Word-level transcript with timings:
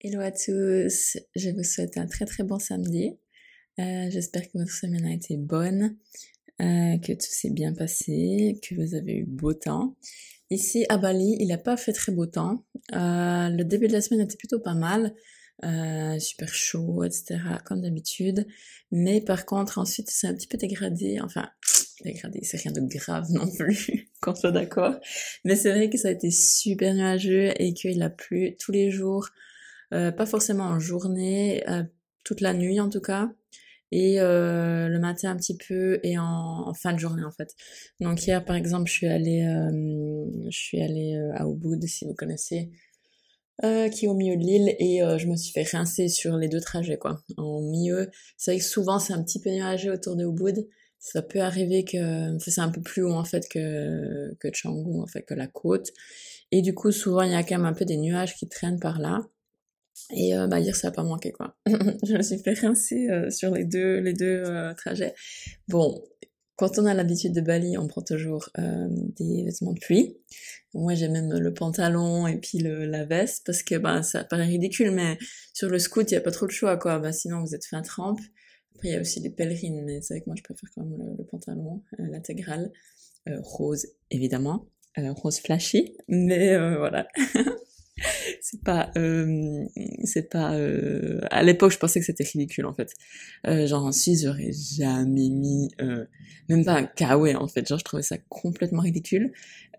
Hello 0.00 0.20
à 0.20 0.30
tous, 0.30 1.18
je 1.34 1.50
vous 1.50 1.64
souhaite 1.64 1.98
un 1.98 2.06
très 2.06 2.24
très 2.24 2.44
bon 2.44 2.60
samedi. 2.60 3.18
Euh, 3.80 4.08
J'espère 4.10 4.42
que 4.42 4.56
votre 4.56 4.70
semaine 4.70 5.04
a 5.04 5.12
été 5.12 5.36
bonne, 5.36 5.96
euh, 6.60 6.96
que 6.98 7.14
tout 7.14 7.26
s'est 7.28 7.50
bien 7.50 7.74
passé, 7.74 8.60
que 8.62 8.76
vous 8.76 8.94
avez 8.94 9.14
eu 9.14 9.24
beau 9.24 9.54
temps. 9.54 9.96
Ici 10.50 10.86
à 10.88 10.98
Bali, 10.98 11.36
il 11.40 11.48
n'a 11.48 11.58
pas 11.58 11.76
fait 11.76 11.92
très 11.92 12.12
beau 12.12 12.26
temps. 12.26 12.64
Euh, 12.92 13.48
le 13.48 13.64
début 13.64 13.88
de 13.88 13.92
la 13.92 14.00
semaine 14.00 14.20
était 14.20 14.36
plutôt 14.36 14.60
pas 14.60 14.74
mal, 14.74 15.16
euh, 15.64 16.16
super 16.20 16.54
chaud, 16.54 17.02
etc. 17.02 17.40
comme 17.64 17.80
d'habitude. 17.80 18.46
Mais 18.92 19.20
par 19.20 19.46
contre 19.46 19.78
ensuite 19.78 20.10
c'est 20.10 20.28
un 20.28 20.34
petit 20.34 20.46
peu 20.46 20.58
dégradé, 20.58 21.18
enfin 21.20 21.50
dégradé, 22.04 22.38
c'est 22.44 22.58
rien 22.58 22.70
de 22.70 22.82
grave 22.82 23.26
non 23.30 23.50
plus, 23.50 24.08
qu'on 24.22 24.36
soit 24.36 24.52
d'accord. 24.52 24.94
Mais 25.44 25.56
c'est 25.56 25.72
vrai 25.72 25.90
que 25.90 25.98
ça 25.98 26.06
a 26.06 26.12
été 26.12 26.30
super 26.30 26.94
nuageux 26.94 27.50
et 27.60 27.74
qu'il 27.74 28.00
a 28.00 28.10
plu 28.10 28.56
tous 28.60 28.70
les 28.70 28.92
jours. 28.92 29.30
Euh, 29.94 30.12
pas 30.12 30.26
forcément 30.26 30.64
en 30.64 30.78
journée, 30.78 31.62
euh, 31.68 31.82
toute 32.24 32.40
la 32.40 32.52
nuit 32.52 32.80
en 32.80 32.90
tout 32.90 33.00
cas, 33.00 33.30
et 33.90 34.20
euh, 34.20 34.88
le 34.88 34.98
matin 34.98 35.30
un 35.30 35.36
petit 35.36 35.56
peu 35.56 35.98
et 36.02 36.18
en, 36.18 36.74
fin 36.74 36.92
de 36.92 36.98
journée 36.98 37.24
en 37.24 37.30
fait. 37.30 37.54
Donc 38.00 38.26
hier 38.26 38.44
par 38.44 38.56
exemple 38.56 38.88
je 38.88 38.92
suis 38.92 39.06
allée, 39.06 39.42
je 40.50 40.58
suis 40.58 40.82
allée 40.82 41.16
à 41.34 41.46
Ubud 41.46 41.82
si 41.86 42.04
vous 42.04 42.14
connaissez, 42.14 42.70
qui 43.62 44.04
est 44.04 44.08
au 44.08 44.14
milieu 44.14 44.36
de 44.36 44.42
l'île 44.42 44.76
et 44.78 45.00
je 45.18 45.26
me 45.26 45.36
suis 45.36 45.52
fait 45.52 45.68
rincer 45.76 46.08
sur 46.08 46.36
les 46.36 46.48
deux 46.48 46.60
trajets 46.60 46.98
quoi. 46.98 47.22
En 47.38 47.62
milieu, 47.62 48.10
c'est 48.36 48.52
vrai 48.52 48.58
que 48.58 48.66
souvent 48.66 48.98
c'est 48.98 49.14
un 49.14 49.22
petit 49.22 49.40
peu 49.40 49.50
nuageux 49.50 49.92
autour 49.92 50.16
de 50.16 50.26
Ubud. 50.26 50.68
Ça 51.00 51.22
peut 51.22 51.40
arriver 51.40 51.84
que 51.84 52.36
c'est 52.40 52.60
un 52.60 52.70
peu 52.70 52.82
plus 52.82 53.04
haut 53.04 53.12
en 53.14 53.24
fait 53.24 53.48
que 53.48 54.34
que 54.40 54.48
en 54.68 55.06
fait 55.06 55.22
que 55.22 55.34
la 55.34 55.46
côte. 55.46 55.88
Et 56.52 56.60
du 56.60 56.74
coup 56.74 56.92
souvent 56.92 57.22
il 57.22 57.30
y 57.32 57.34
a 57.34 57.42
quand 57.42 57.56
même 57.56 57.66
un 57.66 57.72
peu 57.72 57.86
des 57.86 57.96
nuages 57.96 58.34
qui 58.34 58.48
traînent 58.48 58.80
par 58.80 58.98
là. 58.98 59.20
Et 60.10 60.34
euh, 60.34 60.46
bah 60.46 60.58
hier 60.60 60.74
ça 60.74 60.88
a 60.88 60.90
pas 60.90 61.02
manqué 61.02 61.32
quoi. 61.32 61.54
je 61.66 62.16
me 62.16 62.22
suis 62.22 62.38
fait 62.38 62.54
rincer 62.54 63.10
euh, 63.10 63.30
sur 63.30 63.54
les 63.54 63.64
deux 63.64 63.98
les 64.00 64.14
deux 64.14 64.42
euh, 64.46 64.72
trajets. 64.74 65.14
Bon, 65.68 66.02
quand 66.56 66.78
on 66.78 66.86
a 66.86 66.94
l'habitude 66.94 67.34
de 67.34 67.40
Bali, 67.40 67.76
on 67.76 67.86
prend 67.88 68.02
toujours 68.02 68.48
euh, 68.58 68.88
des 68.90 69.44
vêtements 69.44 69.72
de 69.74 69.80
pluie. 69.80 70.16
Moi 70.72 70.94
j'ai 70.94 71.08
même 71.08 71.32
le 71.32 71.52
pantalon 71.52 72.26
et 72.26 72.38
puis 72.38 72.58
le, 72.58 72.86
la 72.86 73.04
veste 73.04 73.44
parce 73.44 73.62
que 73.62 73.74
bah 73.76 74.02
ça 74.02 74.24
paraît 74.24 74.46
ridicule 74.46 74.90
mais 74.92 75.18
sur 75.52 75.68
le 75.68 75.78
scout 75.78 76.10
il 76.10 76.14
y 76.14 76.16
a 76.16 76.20
pas 76.20 76.30
trop 76.30 76.46
de 76.46 76.52
choix 76.52 76.78
quoi. 76.78 76.98
Bah 76.98 77.12
sinon 77.12 77.42
vous 77.42 77.54
êtes 77.54 77.64
fait 77.66 77.76
un 77.76 77.82
trempe. 77.82 78.20
Après 78.76 78.88
il 78.88 78.92
y 78.92 78.96
a 78.96 79.00
aussi 79.00 79.20
les 79.20 79.30
pèlerines 79.30 79.82
mais 79.84 80.00
c'est 80.00 80.14
vrai 80.14 80.20
que 80.22 80.26
moi 80.26 80.36
je 80.38 80.42
préfère 80.42 80.70
quand 80.74 80.84
même 80.84 80.98
le, 80.98 81.16
le 81.18 81.24
pantalon 81.24 81.82
l'intégrale 81.98 82.72
rose 83.26 83.86
évidemment 84.10 84.66
rose 84.96 85.38
flashy 85.40 85.96
mais 86.08 86.56
voilà. 86.76 87.08
c'est 88.40 88.62
pas 88.62 88.90
euh, 88.96 89.64
c'est 90.04 90.30
pas 90.30 90.54
euh... 90.54 91.20
à 91.30 91.42
l'époque 91.42 91.72
je 91.72 91.78
pensais 91.78 92.00
que 92.00 92.06
c'était 92.06 92.24
ridicule 92.24 92.66
en 92.66 92.74
fait. 92.74 92.92
Euh, 93.46 93.66
genre 93.66 93.84
en 93.84 93.90
j'aurais 93.92 94.52
jamais 94.52 95.28
mis 95.28 95.68
euh, 95.80 96.04
même 96.48 96.64
pas 96.64 96.74
un 96.74 96.84
kawaii 96.84 97.34
en 97.36 97.48
fait. 97.48 97.66
Genre 97.66 97.78
je 97.78 97.84
trouvais 97.84 98.02
ça 98.02 98.16
complètement 98.28 98.82
ridicule. 98.82 99.32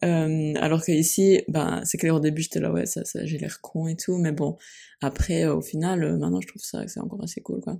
Euh, 0.03 0.53
alors 0.57 0.83
que 0.83 0.91
ici 0.91 1.41
ben 1.47 1.81
c'est 1.83 1.97
clair 1.97 2.15
au 2.15 2.19
début 2.19 2.41
j'étais 2.41 2.61
là 2.61 2.71
ouais 2.71 2.85
ça, 2.85 3.03
ça 3.03 3.25
j'ai 3.25 3.37
l'air 3.37 3.61
con 3.61 3.87
et 3.87 3.95
tout. 3.95 4.17
Mais 4.17 4.31
bon 4.31 4.57
après 5.01 5.45
au 5.45 5.61
final 5.61 6.03
euh, 6.03 6.17
maintenant 6.17 6.41
je 6.41 6.47
trouve 6.47 6.61
ça 6.61 6.87
c'est 6.87 6.99
encore 6.99 7.23
assez 7.23 7.41
cool 7.41 7.61
quoi. 7.61 7.79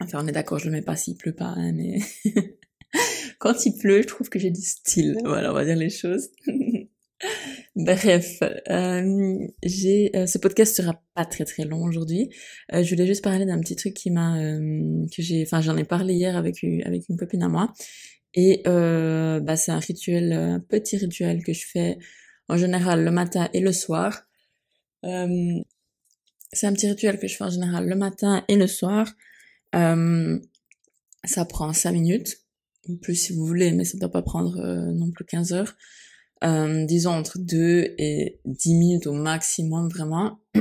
Enfin 0.00 0.20
on 0.22 0.26
est 0.26 0.32
d'accord 0.32 0.58
je 0.58 0.66
le 0.66 0.72
mets 0.72 0.82
pas 0.82 0.96
s'il 0.96 1.16
pleut 1.16 1.34
pas 1.34 1.54
hein, 1.56 1.72
mais 1.72 1.98
quand 3.38 3.66
il 3.66 3.76
pleut 3.76 4.02
je 4.02 4.08
trouve 4.08 4.28
que 4.28 4.38
j'ai 4.38 4.50
du 4.50 4.62
style. 4.62 5.18
Voilà 5.24 5.50
on 5.50 5.54
va 5.54 5.64
dire 5.64 5.76
les 5.76 5.90
choses 5.90 6.28
Bref, 7.78 8.42
euh, 8.70 9.38
j'ai 9.62 10.10
euh, 10.16 10.26
ce 10.26 10.38
podcast 10.38 10.74
sera 10.74 11.00
pas 11.14 11.24
très 11.24 11.44
très 11.44 11.64
long 11.64 11.84
aujourd'hui. 11.84 12.28
Euh, 12.72 12.82
je 12.82 12.92
voulais 12.92 13.06
juste 13.06 13.22
parler 13.22 13.46
d'un 13.46 13.60
petit 13.60 13.76
truc 13.76 13.94
qui 13.94 14.10
m'a 14.10 14.36
euh, 14.36 15.06
que 15.16 15.22
j'ai, 15.22 15.44
enfin 15.44 15.60
j'en 15.60 15.76
ai 15.76 15.84
parlé 15.84 16.14
hier 16.14 16.36
avec 16.36 16.56
avec 16.84 17.08
une 17.08 17.16
copine 17.16 17.44
à 17.44 17.48
moi 17.48 17.72
et 18.34 18.62
bah 18.64 19.54
c'est 19.54 19.70
un 19.70 19.78
rituel, 19.78 20.32
un 20.32 20.58
petit 20.58 20.96
rituel 20.96 21.44
que 21.44 21.52
je 21.52 21.66
fais 21.66 21.98
en 22.48 22.56
général 22.56 23.04
le 23.04 23.12
matin 23.12 23.48
et 23.54 23.60
le 23.60 23.70
soir. 23.70 24.26
c'est 25.04 26.66
un 26.66 26.72
petit 26.72 26.88
rituel 26.88 27.20
que 27.20 27.28
je 27.28 27.36
fais 27.36 27.44
en 27.44 27.50
général 27.50 27.86
le 27.88 27.94
matin 27.94 28.44
et 28.48 28.56
le 28.56 28.66
soir. 28.66 29.06
ça 29.72 31.44
prend 31.44 31.72
5 31.72 31.92
minutes, 31.92 32.38
plus 33.02 33.14
si 33.14 33.32
vous 33.34 33.46
voulez, 33.46 33.70
mais 33.70 33.84
ça 33.84 33.98
doit 33.98 34.10
pas 34.10 34.22
prendre 34.22 34.56
non 34.92 35.12
plus 35.12 35.24
15 35.24 35.52
heures 35.52 35.76
euh, 36.44 36.84
disons 36.84 37.12
entre 37.12 37.38
2 37.38 37.94
et 37.98 38.40
10 38.44 38.74
minutes 38.74 39.06
au 39.06 39.12
maximum 39.12 39.88
vraiment. 39.88 40.40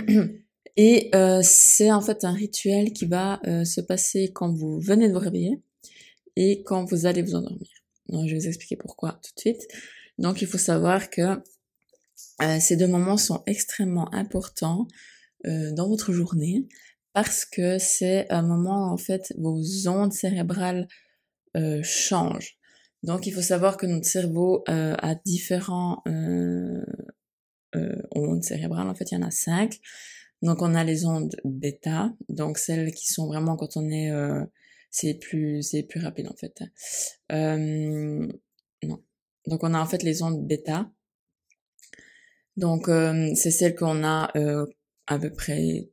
Et 0.78 1.10
euh, 1.16 1.42
c'est 1.44 1.92
en 1.92 2.02
fait 2.02 2.24
un 2.24 2.34
rituel 2.34 2.94
qui 2.94 3.08
va 3.08 3.40
euh, 3.48 3.66
se 3.66 3.82
passer 3.82 4.32
quand 4.32 4.54
vous 4.54 4.80
venez 4.80 5.08
de 5.08 5.14
vous 5.14 5.20
réveiller 5.20 5.60
et 6.36 6.62
quand 6.64 6.86
vous 6.86 7.08
allez 7.08 7.24
vous 7.24 7.34
endormir. 7.34 7.68
Donc 8.10 8.28
je 8.28 8.34
vais 8.34 8.40
vous 8.40 8.48
expliquer 8.48 8.76
pourquoi 8.76 9.20
tout 9.24 9.32
de 9.36 9.40
suite. 9.40 9.68
Donc 10.20 10.44
il 10.44 10.48
faut 10.48 10.60
savoir 10.60 11.10
que 11.10 11.42
euh, 12.44 12.60
ces 12.60 12.78
deux 12.78 12.88
moments 12.88 13.18
sont 13.18 13.42
extrêmement 13.48 14.14
importants 14.14 14.88
euh, 15.48 15.72
dans 15.72 15.90
votre 15.90 16.14
journée 16.14 16.68
parce 17.12 17.44
que 17.44 17.80
c'est 17.80 18.32
un 18.32 18.44
moment 18.44 18.92
en 18.92 18.98
fait 18.98 19.34
vos 19.40 19.60
ondes 19.88 20.14
cérébrales 20.14 20.88
changent. 21.82 22.57
Donc 23.08 23.26
il 23.26 23.34
faut 23.34 23.42
savoir 23.42 23.78
que 23.78 23.86
notre 23.86 24.06
cerveau 24.06 24.66
euh, 24.68 24.94
a 25.00 25.16
différents 25.16 26.04
euh, 26.08 26.84
euh, 27.76 28.02
ondes 28.12 28.44
cérébrales. 28.44 28.90
En 28.90 28.96
fait, 28.96 29.10
il 29.12 29.16
y 29.16 29.18
en 29.18 29.26
a 29.26 29.32
cinq. 29.32 29.80
Donc 30.42 30.62
on 30.62 30.76
a 30.76 30.84
les 30.84 31.06
ondes 31.06 31.36
bêta, 31.46 32.14
donc 32.30 32.60
celles 32.60 32.94
qui 32.94 33.08
sont 33.08 33.26
vraiment 33.26 33.56
quand 33.56 33.76
on 33.78 33.90
est, 33.90 34.12
euh, 34.12 34.44
c'est 34.92 35.16
plus, 35.16 35.64
c'est 35.64 35.84
plus 35.84 36.02
rapide 36.02 36.28
en 36.28 36.36
fait. 36.36 36.62
Euh, 37.32 38.28
non. 38.84 39.04
Donc 39.48 39.64
on 39.64 39.74
a 39.74 39.80
en 39.80 39.86
fait 39.86 40.04
les 40.04 40.22
ondes 40.22 40.46
bêta. 40.46 40.92
Donc 42.58 42.90
euh, 42.90 43.34
c'est 43.36 43.52
celles 43.52 43.76
qu'on 43.76 44.04
a 44.04 44.32
à 45.08 45.18
peu 45.18 45.32
près, 45.32 45.90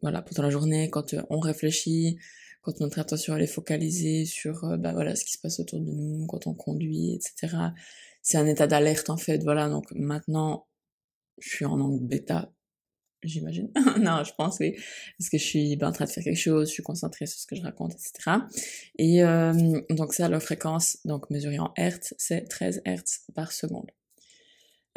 voilà, 0.00 0.22
pendant 0.22 0.42
la 0.44 0.50
journée 0.50 0.88
quand 0.90 1.14
on 1.28 1.38
réfléchit, 1.38 2.18
quand 2.68 2.80
notre 2.80 2.98
attention 2.98 3.34
elle 3.34 3.42
est 3.42 3.46
focalisée 3.46 4.26
sur 4.26 4.64
euh, 4.64 4.76
bah 4.76 4.92
voilà 4.92 5.16
ce 5.16 5.24
qui 5.24 5.32
se 5.32 5.38
passe 5.38 5.58
autour 5.58 5.80
de 5.80 5.90
nous 5.90 6.26
quand 6.26 6.46
on 6.46 6.52
conduit 6.54 7.14
etc 7.14 7.56
c'est 8.22 8.36
un 8.36 8.46
état 8.46 8.66
d'alerte 8.66 9.08
en 9.08 9.16
fait 9.16 9.42
voilà. 9.42 9.70
Donc 9.70 9.90
maintenant 9.92 10.66
je 11.38 11.48
suis 11.48 11.64
en 11.64 11.80
angle 11.80 12.04
bêta 12.04 12.52
j'imagine. 13.22 13.70
Non 13.98 14.22
je 14.22 14.32
pense 14.36 14.58
oui. 14.60 14.76
Parce 15.18 15.30
que 15.30 15.38
je 15.38 15.44
suis 15.44 15.76
ben, 15.76 15.88
en 15.88 15.92
train 15.92 16.04
de 16.04 16.10
faire 16.10 16.22
quelque 16.22 16.36
chose 16.36 16.68
je 16.68 16.74
suis 16.74 16.82
concentrée 16.82 17.26
sur 17.26 17.38
ce 17.40 17.46
que 17.46 17.56
je 17.56 17.62
raconte 17.62 17.94
etc 17.94 18.36
et 18.98 19.22
euh, 19.22 19.80
donc 19.90 20.12
ça 20.12 20.28
la 20.28 20.40
fréquence 20.40 20.98
donc 21.06 21.30
mesurée 21.30 21.58
en 21.58 21.72
hertz 21.76 22.14
c'est 22.18 22.42
13 22.42 22.82
hertz 22.84 23.24
par 23.34 23.52
seconde. 23.52 23.90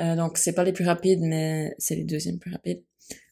Euh, 0.02 0.18
donc 0.18 0.38
c'est 0.38 0.54
pas 0.54 0.66
les 0.66 0.74
plus 0.74 0.86
rapides 0.86 1.22
mais 1.22 1.74
c'est 1.78 1.96
les 1.96 2.04
deuxièmes 2.04 2.38
plus 2.38 2.52
rapides. 2.52 2.84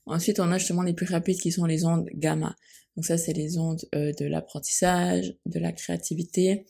Ensuite 0.05 0.39
on 0.39 0.49
a 0.49 0.57
justement 0.57 0.83
les 0.83 0.93
plus 0.93 1.07
rapides 1.07 1.41
qui 1.41 1.51
sont 1.51 1.65
les 1.65 1.83
ondes 1.83 2.07
gamma 2.13 2.55
donc 2.99 3.05
ça, 3.05 3.17
c'est 3.17 3.31
les 3.31 3.57
ondes 3.57 3.87
euh, 3.95 4.11
de 4.19 4.25
l'apprentissage, 4.25 5.33
de 5.45 5.57
la 5.57 5.71
créativité, 5.71 6.65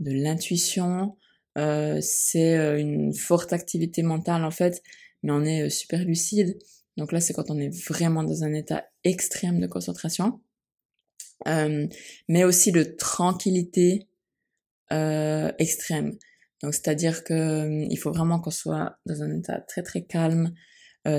de 0.00 0.10
l'intuition. 0.10 1.16
Euh, 1.56 2.00
c'est 2.02 2.56
euh, 2.56 2.80
une 2.80 3.14
forte 3.14 3.52
activité 3.52 4.02
mentale 4.02 4.42
en 4.44 4.50
fait, 4.50 4.82
mais 5.22 5.30
on 5.30 5.44
est 5.44 5.70
super 5.70 6.04
lucide. 6.04 6.58
Donc 6.96 7.12
là, 7.12 7.20
c'est 7.20 7.32
quand 7.32 7.48
on 7.52 7.60
est 7.60 7.72
vraiment 7.86 8.24
dans 8.24 8.42
un 8.42 8.54
état 8.54 8.86
extrême 9.04 9.60
de 9.60 9.68
concentration. 9.68 10.40
mais 11.46 12.42
aussi 12.42 12.72
de 12.72 12.82
tranquillité 12.82 14.08
extrême. 14.90 16.18
Donc 16.60 16.74
c'est-à-dire 16.74 17.22
que 17.22 17.86
il 17.88 17.96
faut 17.98 18.10
vraiment 18.10 18.40
qu'on 18.40 18.50
soit 18.50 18.98
dans 19.06 19.22
un 19.22 19.38
état 19.38 19.60
très 19.60 19.84
très 19.84 20.04
calme. 20.04 20.54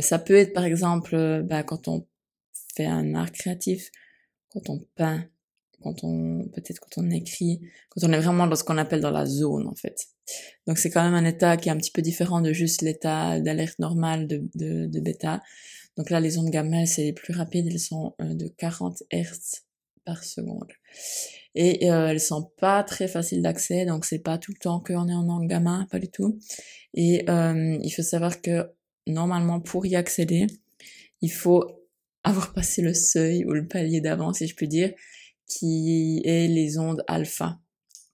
ça 0.02 0.20
peut 0.20 0.36
être 0.36 0.52
par 0.52 0.66
exemple 0.66 1.44
bah, 1.44 1.64
quand 1.64 1.88
on 1.88 2.06
fait 2.76 2.88
un 2.88 3.16
art 3.16 3.32
créatif, 3.32 3.90
quand 4.50 4.70
on 4.70 4.80
peint, 4.96 5.26
quand 5.82 6.04
on 6.04 6.48
peut-être 6.50 6.80
quand 6.80 7.02
on 7.02 7.10
écrit, 7.10 7.62
quand 7.90 8.08
on 8.08 8.12
est 8.12 8.20
vraiment 8.20 8.48
dans 8.48 8.56
ce 8.56 8.64
qu'on 8.64 8.78
appelle 8.78 9.02
dans 9.02 9.12
la 9.12 9.26
zone 9.26 9.68
en 9.68 9.76
fait. 9.76 10.08
Donc 10.68 10.78
c'est 10.78 10.90
quand 10.90 11.04
même 11.04 11.14
un 11.14 11.26
état 11.26 11.58
qui 11.58 11.70
est 11.70 11.72
un 11.72 11.78
petit 11.78 11.92
peu 11.92 12.02
différent 12.02 12.42
de 12.42 12.54
juste 12.54 12.82
l'état 12.82 13.40
d'alerte 13.40 13.80
normale 13.80 14.28
de, 14.28 14.44
de, 14.56 14.86
de, 14.88 15.00
bêta. 15.00 15.42
Donc 15.98 16.10
là 16.10 16.20
les 16.20 16.38
ondes 16.38 16.50
gamma 16.50 16.86
c'est 16.86 17.04
les 17.04 17.14
plus 17.14 17.34
rapides, 17.34 17.68
elles 17.68 17.80
sont 17.80 18.16
euh, 18.22 18.34
de 18.34 18.48
40 18.48 19.04
Hz 19.12 19.64
par 20.06 20.24
seconde. 20.24 20.72
Et 21.56 21.90
euh, 21.92 22.08
elles 22.08 22.20
sont 22.20 22.52
pas 22.58 22.84
très 22.84 23.08
faciles 23.08 23.42
d'accès, 23.42 23.86
donc 23.86 24.06
c'est 24.06 24.20
pas 24.20 24.38
tout 24.38 24.52
le 24.52 24.60
temps 24.60 24.80
qu'on 24.80 25.08
est 25.08 25.14
en 25.14 25.28
onde 25.28 25.48
gamma, 25.48 25.88
pas 25.92 26.00
du 26.00 26.10
tout. 26.10 26.40
Et 26.94 27.30
euh, 27.30 27.78
il 27.82 27.90
faut 27.92 28.04
savoir 28.04 28.42
que 28.42 28.70
normalement 29.08 29.60
pour 29.60 29.86
y 29.86 29.96
accéder, 29.96 30.48
il 31.22 31.32
faut 31.32 31.79
avoir 32.24 32.54
passé 32.56 32.82
le 32.82 32.94
seuil 32.94 33.46
ou 33.46 33.52
le 33.52 33.68
palier 33.68 34.02
d'avant, 34.02 34.34
si 34.34 34.48
je 34.48 34.56
peux 34.56 34.68
dire, 34.68 34.94
qui 35.48 36.22
est 36.26 36.48
les 36.48 36.78
ondes 36.78 37.04
alpha. 37.08 37.60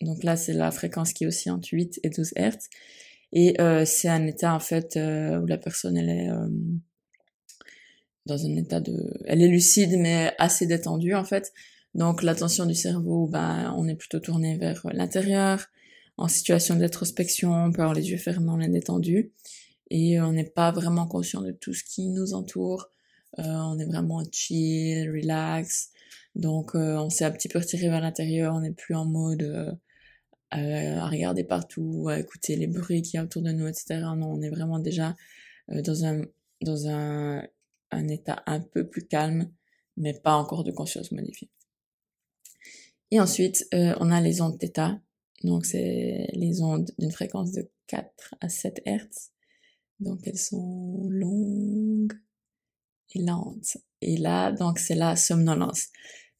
Donc 0.01 0.23
là, 0.23 0.35
c'est 0.35 0.53
la 0.53 0.71
fréquence 0.71 1.13
qui 1.13 1.23
est 1.23 1.27
aussi 1.27 1.49
entre 1.49 1.69
8 1.71 1.99
et 2.03 2.09
12 2.09 2.33
Hz. 2.37 2.57
Et 3.33 3.59
euh, 3.59 3.85
c'est 3.85 4.07
un 4.07 4.25
état, 4.27 4.53
en 4.53 4.59
fait, 4.59 4.97
euh, 4.97 5.39
où 5.39 5.45
la 5.45 5.57
personne, 5.57 5.97
elle 5.97 6.09
est... 6.09 6.29
Euh, 6.29 6.47
dans 8.25 8.43
un 8.43 8.55
état 8.55 8.79
de, 8.79 9.13
elle 9.25 9.41
est 9.41 9.47
lucide 9.47 9.97
mais 9.99 10.33
assez 10.39 10.65
détendue 10.65 11.13
en 11.13 11.23
fait. 11.23 11.53
Donc 11.93 12.23
l'attention 12.23 12.65
du 12.65 12.75
cerveau, 12.75 13.27
bah, 13.27 13.73
on 13.77 13.87
est 13.87 13.95
plutôt 13.95 14.19
tourné 14.19 14.57
vers 14.57 14.81
l'intérieur. 14.93 15.67
En 16.17 16.27
situation 16.27 16.75
d'introspection, 16.75 17.53
on 17.53 17.71
peut 17.71 17.81
avoir 17.81 17.93
les 17.93 18.09
yeux 18.09 18.17
fermés, 18.17 18.49
on 18.49 18.59
est 18.59 18.69
détendu 18.69 19.31
et 19.91 20.19
on 20.21 20.33
n'est 20.33 20.49
pas 20.49 20.71
vraiment 20.71 21.07
conscient 21.07 21.41
de 21.41 21.51
tout 21.51 21.73
ce 21.73 21.83
qui 21.83 22.07
nous 22.07 22.33
entoure. 22.33 22.89
Euh, 23.39 23.43
on 23.43 23.77
est 23.79 23.85
vraiment 23.85 24.23
chill, 24.31 25.09
relax. 25.09 25.91
Donc 26.35 26.75
euh, 26.75 26.97
on 26.97 27.09
s'est 27.09 27.25
un 27.25 27.31
petit 27.31 27.47
peu 27.47 27.59
retiré 27.59 27.89
vers 27.89 28.01
l'intérieur, 28.01 28.55
on 28.55 28.61
n'est 28.61 28.71
plus 28.71 28.95
en 28.95 29.05
mode 29.05 29.43
euh, 29.43 29.71
à 30.51 31.07
regarder 31.09 31.43
partout, 31.43 32.07
à 32.09 32.19
écouter 32.19 32.55
les 32.55 32.67
bruits 32.67 33.01
qu'il 33.01 33.17
y 33.17 33.17
a 33.17 33.23
autour 33.23 33.41
de 33.41 33.51
nous, 33.51 33.67
etc. 33.67 34.01
Non, 34.15 34.33
on 34.33 34.41
est 34.41 34.49
vraiment 34.49 34.79
déjà 34.79 35.15
dans 35.69 36.05
un 36.05 36.21
dans 36.61 36.87
un, 36.87 37.43
état 38.09 38.43
un 38.45 38.59
peu 38.59 38.87
plus 38.87 39.07
calme, 39.07 39.51
mais 39.97 40.13
pas 40.13 40.35
encore 40.35 40.63
de 40.63 40.71
conscience 40.71 41.11
modifiée. 41.11 41.49
Et 43.11 43.19
ensuite, 43.19 43.67
on 43.71 44.11
a 44.11 44.21
les 44.21 44.41
ondes 44.41 44.57
θ. 44.59 44.99
Donc 45.43 45.65
c'est 45.65 46.27
les 46.33 46.61
ondes 46.61 46.91
d'une 46.97 47.11
fréquence 47.11 47.51
de 47.51 47.69
4 47.87 48.35
à 48.41 48.49
7 48.49 48.81
Hz. 48.85 49.31
Donc 49.99 50.19
elles 50.25 50.37
sont 50.37 51.07
longues 51.09 51.44
et 53.15 53.23
lentes. 53.23 53.77
Et 54.01 54.17
là, 54.17 54.51
donc 54.51 54.79
c'est 54.79 54.95
la 54.95 55.15
somnolence. 55.15 55.87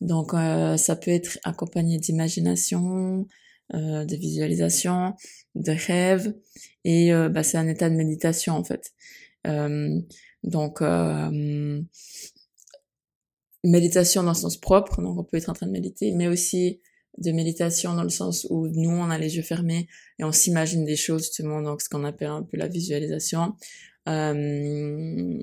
Donc 0.02 0.34
euh, 0.34 0.78
ça 0.78 0.96
peut 0.96 1.12
être 1.12 1.40
accompagné 1.44 1.98
d'imagination, 1.98 3.28
euh, 3.74 4.06
de 4.06 4.16
visualisation, 4.16 5.16
de 5.56 5.72
rêve, 5.72 6.36
et 6.84 7.14
euh, 7.14 7.30
bah, 7.30 7.44
c'est 7.44 7.58
un 7.58 7.68
état 7.68 7.90
de 7.90 7.96
méditation 7.96 8.54
en 8.54 8.64
fait. 8.64 8.94
Euh, 9.48 10.00
donc 10.44 10.82
euh, 10.82 11.82
méditation 13.64 14.24
dans 14.24 14.32
le 14.32 14.36
sens 14.36 14.58
propre, 14.58 15.02
donc 15.02 15.18
on 15.18 15.24
peut 15.24 15.38
être 15.38 15.50
en 15.50 15.54
train 15.54 15.68
de 15.68 15.72
méditer, 15.72 16.12
mais 16.12 16.28
aussi 16.28 16.82
de 17.18 17.32
méditation 17.32 17.96
dans 17.96 18.04
le 18.04 18.10
sens 18.10 18.46
où 18.50 18.68
nous 18.68 18.90
on 18.90 19.10
a 19.10 19.18
les 19.18 19.38
yeux 19.38 19.42
fermés 19.42 19.88
et 20.20 20.24
on 20.24 20.32
s'imagine 20.32 20.84
des 20.84 20.98
choses 20.98 21.24
justement 21.24 21.62
donc 21.62 21.82
ce 21.82 21.88
qu'on 21.88 22.04
appelle 22.04 22.28
un 22.28 22.44
peu 22.44 22.58
la 22.58 22.68
visualisation 22.68 23.56
euh, 24.10 25.40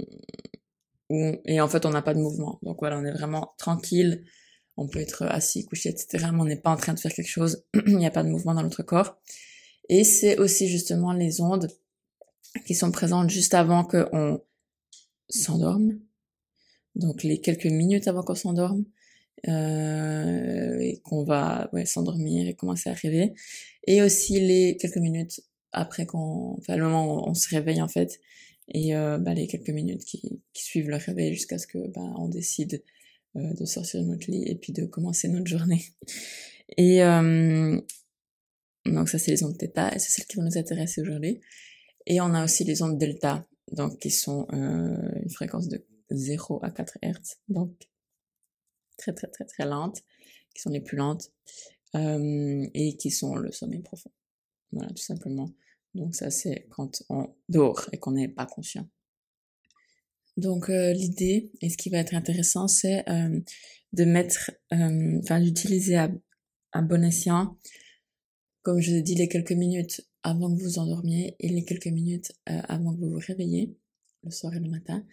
et 1.44 1.60
en 1.60 1.68
fait 1.68 1.86
on 1.86 1.90
n'a 1.90 2.02
pas 2.02 2.14
de 2.14 2.20
mouvement. 2.20 2.58
Donc 2.62 2.78
voilà 2.80 2.98
on 2.98 3.04
est 3.04 3.12
vraiment 3.12 3.54
tranquille. 3.58 4.24
On 4.76 4.88
peut 4.88 5.00
être 5.00 5.24
assis 5.24 5.66
couché 5.66 5.90
etc 5.90 6.28
mais 6.32 6.40
on 6.40 6.44
n'est 6.44 6.56
pas 6.56 6.70
en 6.70 6.76
train 6.76 6.94
de 6.94 7.00
faire 7.00 7.12
quelque 7.12 7.28
chose. 7.28 7.64
Il 7.86 7.96
n'y 7.96 8.06
a 8.06 8.10
pas 8.10 8.22
de 8.22 8.28
mouvement 8.28 8.54
dans 8.54 8.62
notre 8.62 8.82
corps. 8.82 9.18
Et 9.88 10.04
c'est 10.04 10.38
aussi 10.38 10.68
justement 10.68 11.12
les 11.12 11.40
ondes 11.40 11.68
qui 12.66 12.74
sont 12.74 12.90
présentes 12.92 13.30
juste 13.30 13.54
avant 13.54 13.84
que 13.84 14.08
on 14.12 14.40
s'endorme. 15.28 15.98
Donc 16.94 17.22
les 17.22 17.40
quelques 17.40 17.66
minutes 17.66 18.08
avant 18.08 18.22
qu'on 18.22 18.34
s'endorme 18.34 18.84
euh, 19.48 20.78
et 20.78 21.00
qu'on 21.02 21.24
va 21.24 21.68
ouais, 21.72 21.86
s'endormir 21.86 22.46
et 22.46 22.54
commencer 22.54 22.90
à 22.90 22.94
rêver. 22.94 23.32
Et 23.86 24.02
aussi 24.02 24.40
les 24.40 24.76
quelques 24.76 24.98
minutes 24.98 25.40
après 25.72 26.06
qu'on, 26.06 26.56
enfin 26.58 26.76
le 26.76 26.84
moment 26.84 27.06
où 27.06 27.30
on 27.30 27.34
se 27.34 27.48
réveille 27.48 27.82
en 27.82 27.88
fait, 27.88 28.20
et 28.68 28.94
euh, 28.94 29.18
bah, 29.18 29.34
les 29.34 29.46
quelques 29.46 29.70
minutes 29.70 30.04
qui, 30.04 30.40
qui 30.52 30.62
suivent 30.62 30.88
le 30.88 30.96
réveil 30.96 31.34
jusqu'à 31.34 31.58
ce 31.58 31.66
que 31.66 31.78
bah, 31.88 32.14
on 32.18 32.28
décide 32.28 32.82
euh, 33.36 33.54
de 33.54 33.64
sortir 33.64 34.02
de 34.02 34.06
notre 34.06 34.30
lit 34.30 34.44
et 34.46 34.54
puis 34.54 34.72
de 34.72 34.84
commencer 34.86 35.28
notre 35.28 35.46
journée. 35.46 35.82
Et 36.78 37.02
euh, 37.02 37.78
donc 38.86 39.08
ça 39.08 39.18
c'est 39.18 39.30
les 39.30 39.44
ondes 39.44 39.58
θ 39.58 39.94
et 39.94 39.98
c'est 39.98 40.10
celles 40.10 40.26
qui 40.26 40.36
vont 40.36 40.42
nous 40.42 40.56
intéresser 40.56 41.02
aujourd'hui. 41.02 41.40
Et 42.06 42.20
on 42.20 42.34
a 42.34 42.44
aussi 42.44 42.64
les 42.64 42.82
ondes 42.82 42.98
delta, 42.98 43.46
donc 43.72 43.98
qui 43.98 44.10
sont 44.10 44.46
euh, 44.52 45.20
une 45.22 45.30
fréquence 45.30 45.68
de 45.68 45.84
0 46.10 46.60
à 46.62 46.70
4 46.70 46.98
Hz, 47.02 47.36
donc 47.48 47.70
très 48.96 49.12
très 49.12 49.28
très 49.28 49.44
très 49.44 49.66
lentes, 49.66 50.02
qui 50.54 50.62
sont 50.62 50.70
les 50.70 50.80
plus 50.80 50.96
lentes, 50.96 51.30
euh, 51.94 52.66
et 52.74 52.96
qui 52.96 53.10
sont 53.10 53.36
le 53.36 53.52
sommeil 53.52 53.80
profond. 53.80 54.10
Voilà, 54.72 54.88
tout 54.90 55.02
simplement. 55.02 55.50
Donc 55.94 56.14
ça 56.14 56.30
c'est 56.30 56.66
quand 56.70 57.02
on 57.08 57.34
dort 57.48 57.88
et 57.92 57.98
qu'on 57.98 58.12
n'est 58.12 58.28
pas 58.28 58.46
conscient. 58.46 58.88
Donc 60.36 60.70
euh, 60.70 60.92
l'idée 60.92 61.50
et 61.60 61.68
ce 61.68 61.76
qui 61.76 61.90
va 61.90 61.98
être 61.98 62.14
intéressant 62.14 62.68
c'est 62.68 63.08
euh, 63.10 63.40
de 63.92 64.04
mettre, 64.04 64.50
euh, 64.72 65.18
enfin 65.22 65.40
d'utiliser 65.40 65.96
à, 65.96 66.10
bon 66.80 67.04
escient, 67.04 67.58
comme 68.62 68.80
je 68.80 68.92
l'ai 68.92 69.02
dit, 69.02 69.14
les 69.14 69.28
quelques 69.28 69.52
minutes 69.52 70.00
avant 70.22 70.54
que 70.54 70.62
vous 70.62 70.78
endormiez 70.78 71.36
et 71.40 71.48
les 71.48 71.64
quelques 71.64 71.88
minutes 71.88 72.32
avant 72.46 72.94
que 72.94 73.00
vous 73.00 73.10
vous 73.10 73.20
réveillez, 73.26 73.76
le 74.22 74.30
soir 74.30 74.54
et 74.54 74.60
le 74.60 74.70
matin, 74.70 75.04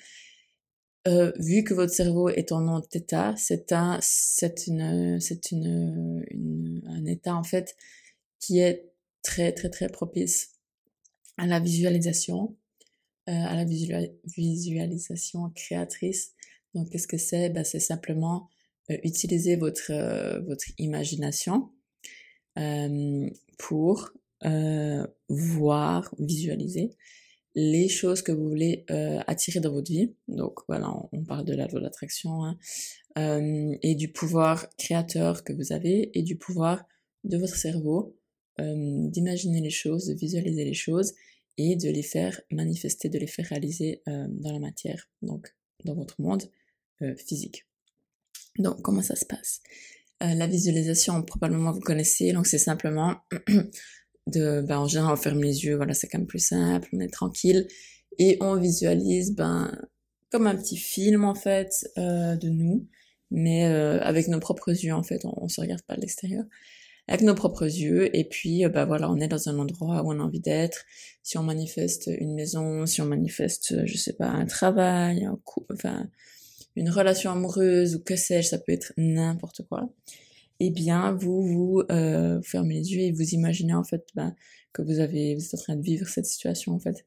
vu 1.39 1.63
que 1.65 1.73
votre 1.73 1.91
cerveau 1.91 2.29
est 2.29 2.53
en 2.53 2.81
θ, 2.81 3.35
c'est 3.35 3.73
un, 3.73 3.99
c'est 4.01 4.67
une, 4.67 5.19
c'est 5.19 5.51
une, 5.51 6.81
un 6.87 7.05
état 7.05 7.35
en 7.35 7.43
fait 7.43 7.75
qui 8.39 8.59
est 8.59 8.93
très 9.23 9.51
très 9.51 9.69
très 9.69 9.89
propice 9.89 10.58
à 11.39 11.47
la 11.47 11.59
visualisation, 11.59 12.55
euh, 13.29 13.31
à 13.31 13.55
la 13.55 13.65
visualisation 13.65 15.49
créatrice. 15.55 16.33
Donc 16.75 16.89
qu'est-ce 16.89 17.07
que 17.07 17.17
c'est? 17.17 17.49
Ben 17.49 17.63
c'est 17.63 17.79
simplement 17.79 18.49
euh, 18.91 18.97
utiliser 19.03 19.55
votre 19.55 19.91
euh, 19.91 20.39
votre 20.41 20.65
imagination 20.77 21.71
euh, 22.57 23.29
pour 23.57 24.11
voir, 25.27 26.15
visualiser 26.17 26.95
les 27.55 27.89
choses 27.89 28.21
que 28.21 28.31
vous 28.31 28.47
voulez 28.47 28.85
euh, 28.89 29.19
attirer 29.27 29.59
dans 29.59 29.71
votre 29.71 29.91
vie. 29.91 30.13
Donc 30.27 30.59
voilà, 30.67 30.93
on, 31.11 31.23
parle 31.23 31.45
de 31.45 31.53
la 31.53 31.67
loi 31.67 31.81
d'attraction 31.81 32.45
hein, 32.45 32.57
euh, 33.17 33.75
et 33.81 33.95
du 33.95 34.11
pouvoir 34.11 34.69
créateur 34.77 35.43
que 35.43 35.51
vous 35.51 35.73
avez 35.73 36.17
et 36.17 36.21
du 36.21 36.37
pouvoir 36.37 36.85
de 37.25 37.37
votre 37.37 37.55
cerveau 37.55 38.15
euh, 38.59 39.07
d'imaginer 39.09 39.61
les 39.61 39.69
choses, 39.69 40.05
de 40.07 40.13
visualiser 40.13 40.63
les 40.63 40.73
choses 40.73 41.13
et 41.57 41.75
de 41.75 41.89
les 41.89 42.03
faire 42.03 42.39
manifester, 42.51 43.09
de 43.09 43.19
les 43.19 43.27
faire 43.27 43.45
réaliser 43.45 44.01
euh, 44.07 44.27
dans 44.29 44.51
la 44.51 44.59
matière, 44.59 45.09
donc 45.21 45.53
dans 45.85 45.95
votre 45.95 46.21
monde 46.21 46.43
euh, 47.01 47.15
physique. 47.15 47.65
Donc 48.57 48.81
comment 48.81 49.01
ça 49.01 49.15
se 49.15 49.25
passe? 49.25 49.61
Euh, 50.23 50.33
La 50.33 50.47
visualisation, 50.47 51.21
probablement 51.23 51.71
vous 51.71 51.79
connaissez, 51.79 52.31
donc 52.33 52.47
c'est 52.47 52.57
simplement 52.57 53.17
de, 54.27 54.61
ben, 54.61 54.79
en 54.79 54.87
général, 54.87 55.13
on 55.13 55.17
ferme 55.17 55.41
les 55.41 55.65
yeux, 55.65 55.75
voilà, 55.75 55.93
c'est 55.93 56.07
quand 56.07 56.17
même 56.19 56.27
plus 56.27 56.45
simple, 56.45 56.89
on 56.93 56.99
est 56.99 57.11
tranquille, 57.11 57.67
et 58.17 58.37
on 58.41 58.55
visualise, 58.55 59.33
ben, 59.33 59.71
comme 60.31 60.47
un 60.47 60.55
petit 60.55 60.77
film, 60.77 61.23
en 61.23 61.35
fait, 61.35 61.89
euh, 61.97 62.35
de 62.35 62.49
nous, 62.49 62.87
mais 63.31 63.65
euh, 63.67 63.99
avec 64.01 64.27
nos 64.27 64.39
propres 64.39 64.71
yeux, 64.71 64.93
en 64.93 65.03
fait, 65.03 65.23
on, 65.25 65.33
on 65.43 65.47
se 65.47 65.61
regarde 65.61 65.81
pas 65.83 65.95
de 65.95 66.01
l'extérieur, 66.01 66.43
avec 67.09 67.21
nos 67.23 67.35
propres 67.35 67.65
yeux, 67.65 68.15
et 68.15 68.23
puis, 68.23 68.63
euh, 68.63 68.69
ben 68.69 68.85
voilà, 68.85 69.11
on 69.11 69.17
est 69.17 69.27
dans 69.27 69.49
un 69.49 69.59
endroit 69.59 70.03
où 70.03 70.13
on 70.13 70.19
a 70.19 70.23
envie 70.23 70.39
d'être, 70.39 70.85
si 71.23 71.37
on 71.37 71.43
manifeste 71.43 72.09
une 72.19 72.35
maison, 72.35 72.85
si 72.85 73.01
on 73.01 73.05
manifeste, 73.05 73.85
je 73.85 73.97
sais 73.97 74.13
pas, 74.13 74.27
un 74.27 74.45
travail, 74.45 75.25
un 75.25 75.37
coup, 75.43 75.65
enfin, 75.73 76.07
une 76.75 76.89
relation 76.89 77.31
amoureuse, 77.31 77.95
ou 77.95 77.99
que 77.99 78.15
sais-je, 78.15 78.49
ça 78.49 78.57
peut 78.59 78.71
être 78.71 78.93
n'importe 78.97 79.63
quoi. 79.67 79.89
Eh 80.61 80.71
bien 80.71 81.13
vous 81.13 81.41
vous 81.41 81.83
euh, 81.89 82.41
fermez 82.41 82.75
les 82.75 82.93
yeux 82.93 83.01
et 83.01 83.11
vous 83.11 83.33
imaginez 83.33 83.73
en 83.73 83.83
fait 83.83 84.05
ben, 84.13 84.35
que 84.73 84.81
vous 84.81 84.99
avez 84.99 85.35
vous 85.35 85.45
êtes 85.45 85.53
en 85.53 85.57
train 85.57 85.75
de 85.77 85.81
vivre 85.81 86.07
cette 86.07 86.25
situation 86.25 86.73
en 86.73 86.79
fait. 86.79 87.05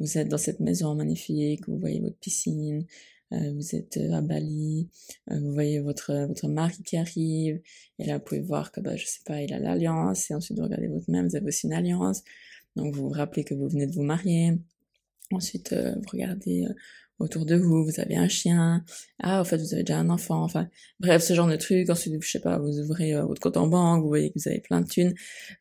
Vous 0.00 0.18
êtes 0.18 0.28
dans 0.28 0.38
cette 0.38 0.60
maison 0.60 0.94
magnifique, 0.94 1.68
vous 1.68 1.78
voyez 1.78 2.00
votre 2.00 2.16
piscine, 2.16 2.80
euh, 2.80 2.84
vous 3.54 3.74
êtes 3.74 3.96
euh, 3.96 4.12
à 4.12 4.20
Bali, 4.20 4.88
euh, 5.30 5.38
vous 5.40 5.52
voyez 5.52 5.80
votre 5.80 6.26
votre 6.26 6.48
mari 6.48 6.82
qui 6.82 6.96
arrive 6.96 7.60
et 7.98 8.06
là 8.06 8.18
vous 8.18 8.24
pouvez 8.24 8.40
voir 8.40 8.72
que 8.72 8.80
ben, 8.80 8.96
je 8.96 9.06
sais 9.06 9.22
pas 9.24 9.40
il 9.42 9.52
a 9.52 9.58
l'alliance 9.58 10.30
et 10.30 10.34
ensuite 10.34 10.58
vous 10.58 10.64
regardez 10.64 10.88
votre 10.88 11.10
main 11.10 11.22
vous 11.22 11.36
avez 11.36 11.46
aussi 11.46 11.66
une 11.66 11.72
alliance 11.72 12.22
donc 12.76 12.94
vous 12.94 13.08
vous 13.08 13.14
rappelez 13.14 13.44
que 13.44 13.54
vous 13.54 13.68
venez 13.68 13.86
de 13.86 13.92
vous 13.92 14.02
marier. 14.02 14.52
Ensuite 15.32 15.72
euh, 15.72 15.94
vous 15.94 16.08
regardez 16.12 16.66
autour 17.24 17.44
de 17.46 17.56
vous, 17.56 17.84
vous 17.84 18.00
avez 18.00 18.16
un 18.16 18.28
chien, 18.28 18.84
ah, 19.20 19.40
en 19.40 19.44
fait, 19.44 19.56
vous 19.56 19.74
avez 19.74 19.82
déjà 19.82 19.98
un 19.98 20.10
enfant, 20.10 20.42
enfin, 20.42 20.68
bref, 21.00 21.22
ce 21.22 21.34
genre 21.34 21.48
de 21.48 21.56
truc. 21.56 21.88
Ensuite, 21.90 22.14
je 22.22 22.30
sais 22.30 22.40
pas, 22.40 22.58
vous 22.58 22.80
ouvrez 22.80 23.14
euh, 23.14 23.24
votre 23.24 23.40
compte 23.40 23.56
en 23.56 23.66
banque, 23.66 24.02
vous 24.02 24.08
voyez 24.08 24.30
que 24.30 24.38
vous 24.38 24.48
avez 24.48 24.60
plein 24.60 24.80
de 24.80 24.86
thunes. 24.86 25.14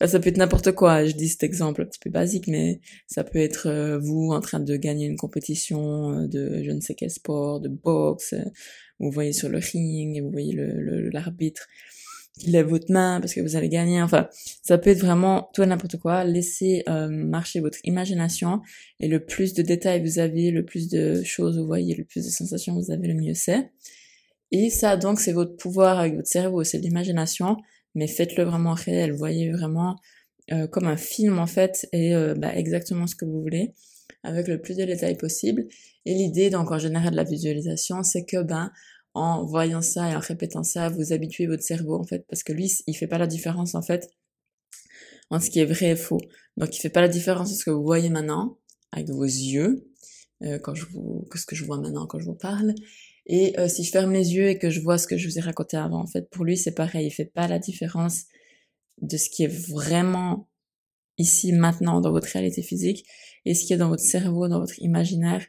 ça 0.06 0.20
peut 0.20 0.30
être 0.30 0.38
n'importe 0.38 0.74
quoi. 0.74 1.06
Je 1.06 1.14
dis 1.14 1.30
cet 1.30 1.44
exemple 1.44 1.82
un 1.82 1.86
petit 1.86 2.00
peu 2.00 2.10
basique, 2.10 2.48
mais 2.48 2.82
ça 3.08 3.24
peut 3.24 3.40
être 3.40 3.68
euh, 3.68 4.00
vous 4.00 4.32
en 4.32 4.42
train 4.42 4.60
de 4.60 4.76
gagner 4.76 5.08
une 5.08 5.18
compétition 5.18 6.12
euh, 6.24 6.28
de 6.28 6.64
je 6.64 6.72
ne 6.72 6.82
sais 6.82 6.96
quel 6.96 7.10
sport, 7.10 7.60
de 7.62 7.70
boxe. 7.70 8.36
vous 9.00 9.12
voyez 9.12 9.34
sur 9.34 9.50
le 9.50 9.60
ring 9.60 10.18
et 10.18 10.22
vous 10.22 10.32
voyez 10.32 10.54
le 10.54 11.10
l'arbitre 11.10 11.68
qui 11.68 12.03
lève 12.48 12.68
votre 12.68 12.92
main 12.92 13.20
parce 13.22 13.34
que 13.34 13.42
vous 13.42 13.56
avez 13.56 13.70
gagné. 13.70 14.02
Enfin, 14.02 14.28
ça 14.64 14.78
peut 14.78 14.90
être 14.90 15.00
vraiment 15.00 15.50
tout 15.54 15.64
et 15.64 15.66
n'importe 15.66 15.98
quoi. 15.98 16.24
Laissez 16.24 16.84
euh, 16.90 17.08
marcher 17.08 17.60
votre 17.60 17.78
imagination 17.84 18.62
et 19.00 19.08
le 19.08 19.24
plus 19.24 19.54
de 19.54 19.62
détails 19.62 20.02
vous 20.02 20.20
avez, 20.20 20.52
le 20.52 20.66
plus 20.66 20.90
de 20.90 21.24
choses 21.24 21.58
vous 21.58 21.66
voyez, 21.66 21.96
le 21.96 22.04
plus 22.04 22.26
de 22.26 22.30
sensations 22.30 22.74
vous 22.74 22.92
avez, 22.92 23.08
le 23.08 23.14
mieux 23.14 23.34
c'est. 23.34 23.72
Et 24.52 24.70
ça, 24.70 24.98
donc, 24.98 25.20
c'est 25.20 25.32
votre 25.32 25.56
pouvoir 25.56 25.98
avec 26.00 26.16
votre 26.16 26.28
cerveau, 26.28 26.64
c'est 26.64 26.78
l'imagination, 26.78 27.58
mais 27.96 28.06
faites-le 28.08 28.44
vraiment 28.44 28.74
réel. 28.74 29.12
Voyez 29.12 29.52
vraiment 29.52 29.96
euh, 30.52 30.68
comme 30.68 30.86
un 30.86 30.98
film 30.98 31.40
en 31.40 31.48
fait 31.48 31.88
et 31.92 32.14
euh, 32.14 32.36
bah, 32.36 32.56
exactement 32.56 33.08
ce 33.08 33.16
que 33.16 33.26
vous 33.26 33.42
voulez. 33.42 33.72
avec 34.24 34.48
le 34.48 34.62
plus 34.62 34.78
de 34.78 34.86
détails 34.86 35.18
possible. 35.18 35.68
Et 36.06 36.14
l'idée, 36.14 36.50
donc 36.50 36.72
en 36.72 36.78
général 36.78 37.12
de 37.12 37.16
la 37.16 37.24
visualisation, 37.24 38.04
c'est 38.04 38.26
que 38.26 38.44
ben 38.44 38.72
en 39.14 39.46
voyant 39.46 39.82
ça 39.82 40.10
et 40.10 40.16
en 40.16 40.20
répétant 40.20 40.64
ça, 40.64 40.90
vous 40.90 41.14
habituez 41.14 41.48
votre 41.48 41.64
cerveau 41.64 41.96
en 41.96 42.04
fait, 42.04 42.26
parce 42.28 42.44
que 42.44 42.54
lui, 42.54 42.72
il 42.88 42.96
fait 42.96 43.08
pas 43.08 43.18
la 43.18 43.28
différence 43.28 43.76
en 43.76 43.82
fait 43.82 44.10
entre 45.30 45.46
ce 45.46 45.50
qui 45.50 45.60
est 45.60 45.66
vrai 45.66 45.92
et 45.92 45.96
faux. 45.96 46.20
Donc 46.58 46.76
il 46.76 46.80
fait 46.80 46.90
pas 46.90 47.02
la 47.02 47.08
différence 47.08 47.50
entre 47.50 47.60
ce 47.60 47.66
que 47.66 47.72
vous 47.72 47.84
voyez 47.84 48.10
maintenant 48.10 48.58
avec 48.92 49.10
vos 49.10 49.24
yeux, 49.24 49.88
euh, 50.44 50.60
quand 50.60 50.76
je 50.76 50.86
vous, 50.86 51.28
que 51.32 51.40
ce 51.40 51.46
que 51.46 51.56
je 51.56 51.66
vois 51.66 51.78
maintenant 51.80 52.06
quand 52.06 52.20
je 52.20 52.26
vous 52.26 52.36
parle, 52.36 52.74
et 53.26 53.58
euh, 53.60 53.68
si 53.68 53.84
je 53.84 53.92
ferme 53.92 54.12
les 54.12 54.34
yeux 54.34 54.50
et 54.50 54.60
que 54.60 54.70
je 54.70 54.82
vois 54.82 54.98
ce 54.98 55.08
que 55.08 55.18
je 55.18 55.28
vous 55.28 55.38
ai 55.38 55.42
raconté 55.42 55.78
avant, 55.78 56.02
en 56.02 56.08
fait, 56.08 56.30
pour 56.30 56.46
lui 56.46 56.58
c'est 56.58 56.74
pareil, 56.74 57.08
il 57.08 57.12
fait 57.12 57.26
pas 57.26 57.48
la 57.48 57.60
différence 57.60 58.26
de 59.02 59.18
ce 59.18 59.30
qui 59.30 59.44
est 59.44 59.72
vraiment 59.72 60.50
ici 61.18 61.54
maintenant 61.54 62.02
dans 62.02 62.12
votre 62.12 62.28
réalité 62.28 62.62
physique 62.62 63.06
et 63.46 63.54
ce 63.54 63.66
qui 63.66 63.74
est 63.74 63.78
dans 63.78 63.90
votre 63.90 64.04
cerveau, 64.04 64.48
dans 64.48 64.60
votre 64.60 64.80
imaginaire 64.80 65.46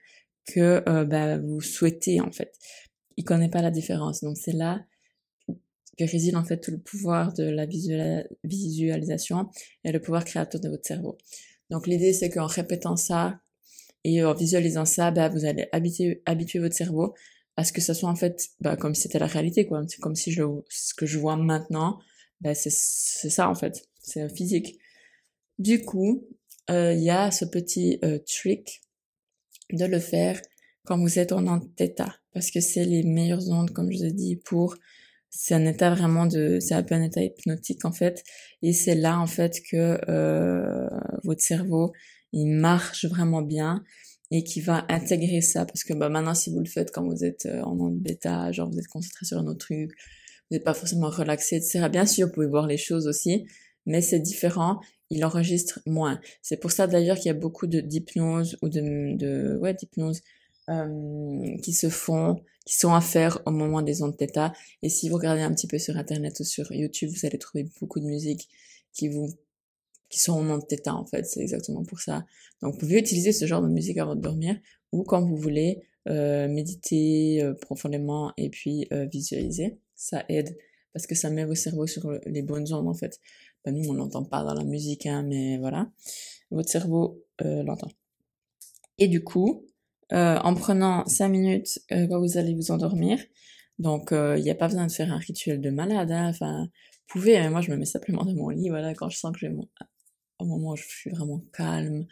que 0.47 0.83
euh, 0.88 1.04
bah, 1.04 1.38
vous 1.38 1.61
souhaitez 1.61 2.21
en 2.21 2.30
fait. 2.30 2.52
Il 3.16 3.25
connaît 3.25 3.49
pas 3.49 3.62
la 3.62 3.71
différence, 3.71 4.23
donc 4.23 4.37
c'est 4.37 4.52
là 4.52 4.85
que 5.97 6.04
réside 6.04 6.37
en 6.37 6.44
fait 6.44 6.59
tout 6.59 6.73
le 6.73 6.78
pouvoir 6.78 7.33
de 7.35 7.44
la 7.44 7.66
visualisation 7.66 9.49
et 9.85 9.92
le 9.92 10.00
pouvoir 10.00 10.25
créateur 10.25 10.61
de 10.61 10.68
votre 10.68 10.87
cerveau. 10.87 11.18
Donc 11.71 11.87
l'idée 11.87 12.12
c'est 12.12 12.30
qu'en 12.30 12.47
répétant 12.47 12.97
ça 12.97 13.40
et 14.04 14.23
en 14.23 14.35
visualisant 14.35 14.85
ça, 14.85 15.11
bah, 15.11 15.28
vous 15.28 15.44
allez 15.44 15.66
habituer, 15.73 16.21
votre 16.59 16.75
cerveau 16.75 17.14
à 17.56 17.64
ce 17.64 17.73
que 17.73 17.80
ça 17.80 17.94
soit 17.94 18.09
en 18.09 18.16
fait 18.16 18.50
bah, 18.61 18.76
comme 18.76 18.94
si 18.94 19.02
c'était 19.02 19.18
la 19.18 19.26
réalité 19.26 19.66
quoi. 19.66 19.83
C'est 19.88 20.00
comme 20.00 20.16
si 20.16 20.33
je 20.33 20.42
ce 20.68 20.94
que 20.94 21.06
je 21.06 21.18
vois 21.18 21.37
maintenant, 21.37 22.00
bah, 22.40 22.54
c'est 22.54 22.71
ça 22.71 23.49
en 23.49 23.54
fait, 23.54 23.88
c'est 24.00 24.28
physique. 24.35 24.78
Du 25.59 25.85
coup, 25.85 26.26
euh, 26.71 26.92
il 26.92 27.02
y 27.02 27.11
a 27.11 27.30
ce 27.30 27.44
petit 27.44 27.99
euh, 28.04 28.18
trick 28.26 28.83
de 29.73 29.85
le 29.85 30.00
faire 30.00 30.40
quand 30.85 30.99
vous 30.99 31.18
êtes 31.18 31.33
en 31.33 31.61
theta, 31.61 32.16
parce 32.35 32.50
que 32.50 32.61
c'est 32.61 32.85
les 32.85 33.03
meilleures 33.05 33.49
ondes, 33.50 33.71
comme 33.71 33.91
je 33.91 33.99
vous 33.99 34.05
ai 34.05 34.12
dit, 34.12 34.37
pour 34.37 34.76
c'est 35.31 35.55
un 35.55 35.67
état 35.67 35.93
vraiment 35.93 36.26
de 36.26 36.59
c'est 36.61 36.75
un 36.75 36.83
peu 36.83 36.95
un 36.95 37.03
état 37.03 37.23
hypnotique 37.23 37.85
en 37.85 37.93
fait. 37.93 38.23
Et 38.62 38.73
c'est 38.73 38.95
là 38.95 39.19
en 39.19 39.26
fait 39.26 39.61
que 39.69 39.99
euh, 40.09 40.88
votre 41.25 41.43
cerveau 41.43 41.93
il 42.33 42.47
marche 42.47 43.05
vraiment 43.07 43.43
bien 43.43 43.83
et 44.31 44.45
qui 44.45 44.61
va 44.61 44.85
intégrer 44.88 45.41
ça. 45.41 45.67
Parce 45.67 45.83
que 45.85 45.93
bah 45.95 46.09
maintenant 46.09 46.35
si 46.35 46.50
vous 46.50 46.61
le 46.61 46.67
faites 46.67 46.93
quand 46.93 47.05
vous 47.05 47.25
êtes 47.25 47.49
en 47.64 47.79
onde 47.81 47.99
bêta 47.99 48.53
genre 48.53 48.71
vous 48.71 48.79
êtes 48.79 48.87
concentré 48.88 49.26
sur 49.26 49.38
un 49.38 49.47
autre 49.47 49.59
truc 49.59 49.91
vous 50.50 50.57
n'êtes 50.57 50.64
pas 50.64 50.75
forcément 50.75 51.11
relaxé 51.11 51.57
etc 51.57 51.88
bien 51.91 52.07
sûr 52.07 52.29
vous 52.29 52.33
pouvez 52.33 52.47
voir 52.47 52.67
les 52.67 52.76
choses 52.76 53.09
aussi 53.09 53.47
mais 53.87 54.03
c'est 54.03 54.21
différent 54.21 54.81
il 55.11 55.25
enregistre 55.25 55.81
moins. 55.87 56.21
C'est 56.43 56.59
pour 56.59 56.71
ça 56.71 56.87
d'ailleurs 56.87 57.17
qu'il 57.17 57.26
y 57.26 57.31
a 57.31 57.35
beaucoup 57.35 57.67
d'hypnose 57.67 58.57
ou 58.62 58.69
de, 58.69 59.17
de 59.17 59.59
ouais 59.61 59.75
d'hypnose 59.75 60.23
euh, 60.71 61.56
qui 61.62 61.73
se 61.73 61.88
font, 61.88 62.42
qui 62.64 62.76
sont 62.76 62.94
à 62.94 63.00
faire 63.00 63.40
au 63.47 63.50
moment 63.50 63.83
des 63.83 64.02
ondes 64.02 64.16
θ. 64.16 64.52
Et 64.83 64.88
si 64.88 65.09
vous 65.09 65.16
regardez 65.16 65.42
un 65.42 65.52
petit 65.52 65.66
peu 65.66 65.78
sur 65.78 65.97
internet 65.97 66.38
ou 66.40 66.44
sur 66.44 66.73
YouTube, 66.73 67.11
vous 67.11 67.26
allez 67.26 67.38
trouver 67.38 67.68
beaucoup 67.80 68.00
de 68.00 68.06
musiques 68.06 68.49
qui 68.92 69.09
vous 69.09 69.28
qui 70.09 70.21
sont 70.21 70.33
en 70.33 70.49
ondes 70.49 70.66
θ 70.68 70.88
en 70.88 71.06
fait. 71.06 71.25
C'est 71.26 71.40
exactement 71.40 71.85
pour 71.85 72.00
ça. 72.00 72.25
Donc 72.62 72.75
vous 72.75 72.78
pouvez 72.78 72.99
utiliser 72.99 73.33
ce 73.33 73.47
genre 73.47 73.62
de 73.62 73.68
musique 73.68 73.99
avant 73.99 74.14
de 74.14 74.21
dormir 74.21 74.56
ou 74.92 75.02
quand 75.02 75.23
vous 75.25 75.37
voulez 75.37 75.83
euh, 76.09 76.49
méditer 76.49 77.42
euh, 77.42 77.54
profondément 77.54 78.33
et 78.37 78.50
puis 78.50 78.87
euh, 78.92 79.06
visualiser. 79.06 79.78
Ça 79.94 80.25
aide 80.28 80.56
parce 80.92 81.06
que 81.06 81.14
ça 81.14 81.30
met 81.30 81.44
vos 81.44 81.54
cerveaux 81.54 81.87
sur 81.87 82.11
les 82.26 82.42
bonnes 82.42 82.73
ondes 82.73 82.88
en 82.88 82.94
fait. 82.94 83.21
Ben, 83.64 83.75
nous, 83.75 83.88
on 83.88 83.94
l'entend 83.94 84.25
pas 84.25 84.44
dans 84.44 84.54
la 84.54 84.64
musique, 84.64 85.06
hein, 85.06 85.23
mais 85.23 85.56
voilà. 85.59 85.90
Votre 86.50 86.68
cerveau 86.68 87.25
euh, 87.42 87.62
l'entend. 87.62 87.90
Et 88.99 89.09
du 89.09 89.25
coup, 89.25 89.66
euh, 90.14 90.38
en 90.38 90.54
prenant 90.54 91.04
5 91.06 91.28
minutes 91.28 91.80
euh, 91.92 92.06
quand 92.09 92.21
vous 92.21 92.38
allez 92.38 92.54
vous 92.54 92.71
endormir, 92.71 93.18
donc 93.78 94.12
il 94.12 94.42
n'y 94.42 94.50
a 94.50 94.54
pas 94.54 94.68
besoin 94.68 94.87
de 94.87 94.92
faire 94.92 95.12
un 95.12 95.18
rituel 95.18 95.61
de 95.61 95.71
malade, 95.71 96.12
hein, 96.12 96.28
enfin, 96.28 96.62
vous 96.64 97.21
pouvez, 97.21 97.37
hein, 97.37 97.50
moi 97.50 97.61
je 97.61 97.71
me 97.71 97.76
mets 97.76 97.85
simplement 97.85 98.25
dans 98.25 98.35
mon 98.35 98.49
lit, 98.49 98.68
voilà, 98.68 98.94
quand 98.94 99.09
je 99.09 99.18
sens 99.18 99.33
que 99.33 99.38
j'ai 99.40 99.49
mon... 99.49 99.68
au 100.38 100.44
moment 100.44 100.71
où 100.71 100.76
je 100.76 100.85
suis 100.85 101.11
vraiment 101.11 101.42
calme, 101.52 102.06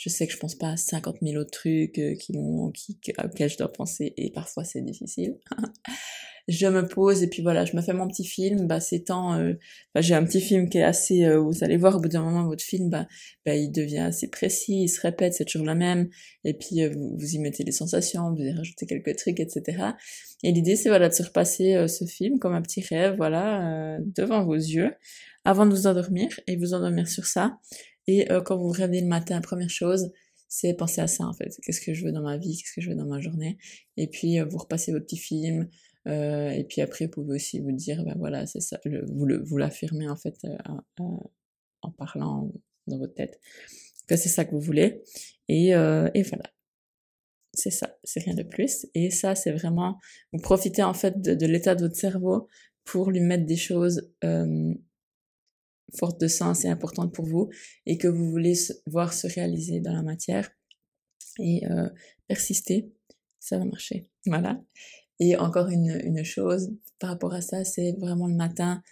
je 0.00 0.08
sais 0.08 0.26
que 0.26 0.32
je 0.32 0.38
pense 0.38 0.54
pas 0.54 0.70
à 0.70 0.76
50 0.78 1.18
000 1.20 1.36
autres 1.36 1.50
trucs 1.50 2.00
qui 2.18 2.32
vont, 2.32 2.70
qui, 2.70 2.98
auxquels 3.22 3.50
je 3.50 3.58
dois 3.58 3.70
penser, 3.70 4.14
et 4.16 4.30
parfois 4.30 4.64
c'est 4.64 4.80
difficile. 4.80 5.36
je 6.48 6.66
me 6.66 6.86
pose 6.86 7.22
et 7.22 7.28
puis 7.28 7.42
voilà, 7.42 7.64
je 7.64 7.76
me 7.76 7.82
fais 7.82 7.92
mon 7.92 8.08
petit 8.08 8.24
film. 8.24 8.66
Bah, 8.66 8.80
c'est 8.80 9.00
temps, 9.00 9.34
euh, 9.34 9.54
bah, 9.94 10.00
j'ai 10.00 10.14
un 10.14 10.24
petit 10.24 10.40
film 10.40 10.68
qui 10.68 10.78
est 10.78 10.82
assez, 10.82 11.24
euh, 11.24 11.38
vous 11.38 11.62
allez 11.62 11.76
voir 11.76 11.96
au 11.96 12.00
bout 12.00 12.08
d'un 12.08 12.22
moment 12.22 12.46
votre 12.46 12.64
film, 12.64 12.88
bah, 12.88 13.06
bah, 13.44 13.54
il 13.54 13.70
devient 13.70 13.98
assez 13.98 14.28
précis, 14.28 14.84
il 14.84 14.88
se 14.88 15.00
répète, 15.00 15.34
c'est 15.34 15.44
toujours 15.44 15.66
la 15.66 15.74
même. 15.74 16.08
Et 16.44 16.54
puis 16.54 16.82
euh, 16.82 16.90
vous, 16.90 17.16
vous, 17.18 17.34
y 17.34 17.38
mettez 17.38 17.62
les 17.62 17.72
sensations, 17.72 18.34
vous 18.34 18.42
y 18.42 18.52
rajoutez 18.52 18.86
quelques 18.86 19.16
trucs, 19.16 19.38
etc. 19.38 19.92
Et 20.42 20.52
l'idée 20.52 20.76
c'est 20.76 20.88
voilà 20.88 21.08
de 21.08 21.14
se 21.14 21.22
repasser 21.22 21.86
ce 21.86 22.06
film 22.06 22.38
comme 22.38 22.54
un 22.54 22.62
petit 22.62 22.80
rêve, 22.80 23.16
voilà, 23.16 23.98
devant 24.16 24.42
vos 24.44 24.54
yeux, 24.54 24.90
avant 25.44 25.66
de 25.66 25.74
vous 25.74 25.86
endormir 25.86 26.28
et 26.46 26.56
vous 26.56 26.72
endormir 26.72 27.08
sur 27.08 27.26
ça. 27.26 27.58
Et 28.10 28.26
quand 28.44 28.56
vous 28.56 28.68
vous 28.68 28.70
réveillez 28.72 29.02
le 29.02 29.08
matin, 29.08 29.40
première 29.40 29.70
chose, 29.70 30.10
c'est 30.48 30.74
penser 30.74 31.00
à 31.00 31.06
ça 31.06 31.24
en 31.24 31.32
fait. 31.32 31.56
Qu'est-ce 31.62 31.80
que 31.80 31.94
je 31.94 32.04
veux 32.04 32.12
dans 32.12 32.22
ma 32.22 32.36
vie, 32.36 32.56
qu'est-ce 32.56 32.74
que 32.74 32.80
je 32.80 32.90
veux 32.90 32.96
dans 32.96 33.06
ma 33.06 33.20
journée? 33.20 33.56
Et 33.96 34.08
puis 34.08 34.40
vous 34.40 34.58
repassez 34.58 34.92
votre 34.92 35.06
petit 35.06 35.16
film, 35.16 35.68
euh, 36.08 36.50
et 36.50 36.64
puis 36.64 36.80
après, 36.80 37.06
vous 37.06 37.10
pouvez 37.10 37.34
aussi 37.36 37.60
vous 37.60 37.72
dire, 37.72 38.02
ben 38.04 38.14
voilà, 38.18 38.46
c'est 38.46 38.60
ça, 38.60 38.80
vous, 38.84 39.26
vous 39.44 39.56
l'affirmez 39.56 40.08
en 40.08 40.16
fait 40.16 40.36
euh, 40.44 40.56
en 41.82 41.90
parlant 41.92 42.50
dans 42.86 42.98
votre 42.98 43.14
tête, 43.14 43.40
que 44.06 44.16
c'est 44.16 44.28
ça 44.28 44.44
que 44.44 44.52
vous 44.52 44.60
voulez. 44.60 45.02
Et, 45.48 45.74
euh, 45.74 46.08
voilà. 46.28 46.44
C'est 47.52 47.70
ça, 47.70 47.98
c'est 48.04 48.20
rien 48.20 48.34
de 48.34 48.44
plus. 48.44 48.86
Et 48.94 49.10
ça, 49.10 49.34
c'est 49.34 49.50
vraiment, 49.50 49.98
vous 50.32 50.40
profitez 50.40 50.84
en 50.84 50.94
fait 50.94 51.20
de 51.20 51.46
l'état 51.46 51.74
de 51.74 51.82
votre 51.82 51.96
cerveau 51.96 52.48
pour 52.84 53.10
lui 53.10 53.20
mettre 53.20 53.44
des 53.44 53.56
choses 53.56 54.08
fortes 55.96 56.20
de 56.20 56.28
sens 56.28 56.64
et 56.64 56.68
importantes 56.68 57.12
pour 57.14 57.26
vous 57.26 57.50
et 57.86 57.98
que 57.98 58.08
vous 58.08 58.30
voulez 58.30 58.54
voir 58.86 59.12
se 59.12 59.26
réaliser 59.26 59.80
dans 59.80 59.92
la 59.92 60.02
matière 60.02 60.50
et 61.38 61.66
euh, 61.66 61.88
persister, 62.28 62.92
ça 63.38 63.58
va 63.58 63.64
marcher. 63.64 64.08
Voilà. 64.26 64.60
Et 65.18 65.36
encore 65.36 65.68
une, 65.68 66.00
une 66.04 66.24
chose 66.24 66.72
par 66.98 67.10
rapport 67.10 67.34
à 67.34 67.40
ça, 67.40 67.64
c'est 67.64 67.92
vraiment 67.98 68.26
le 68.26 68.34
matin, 68.34 68.82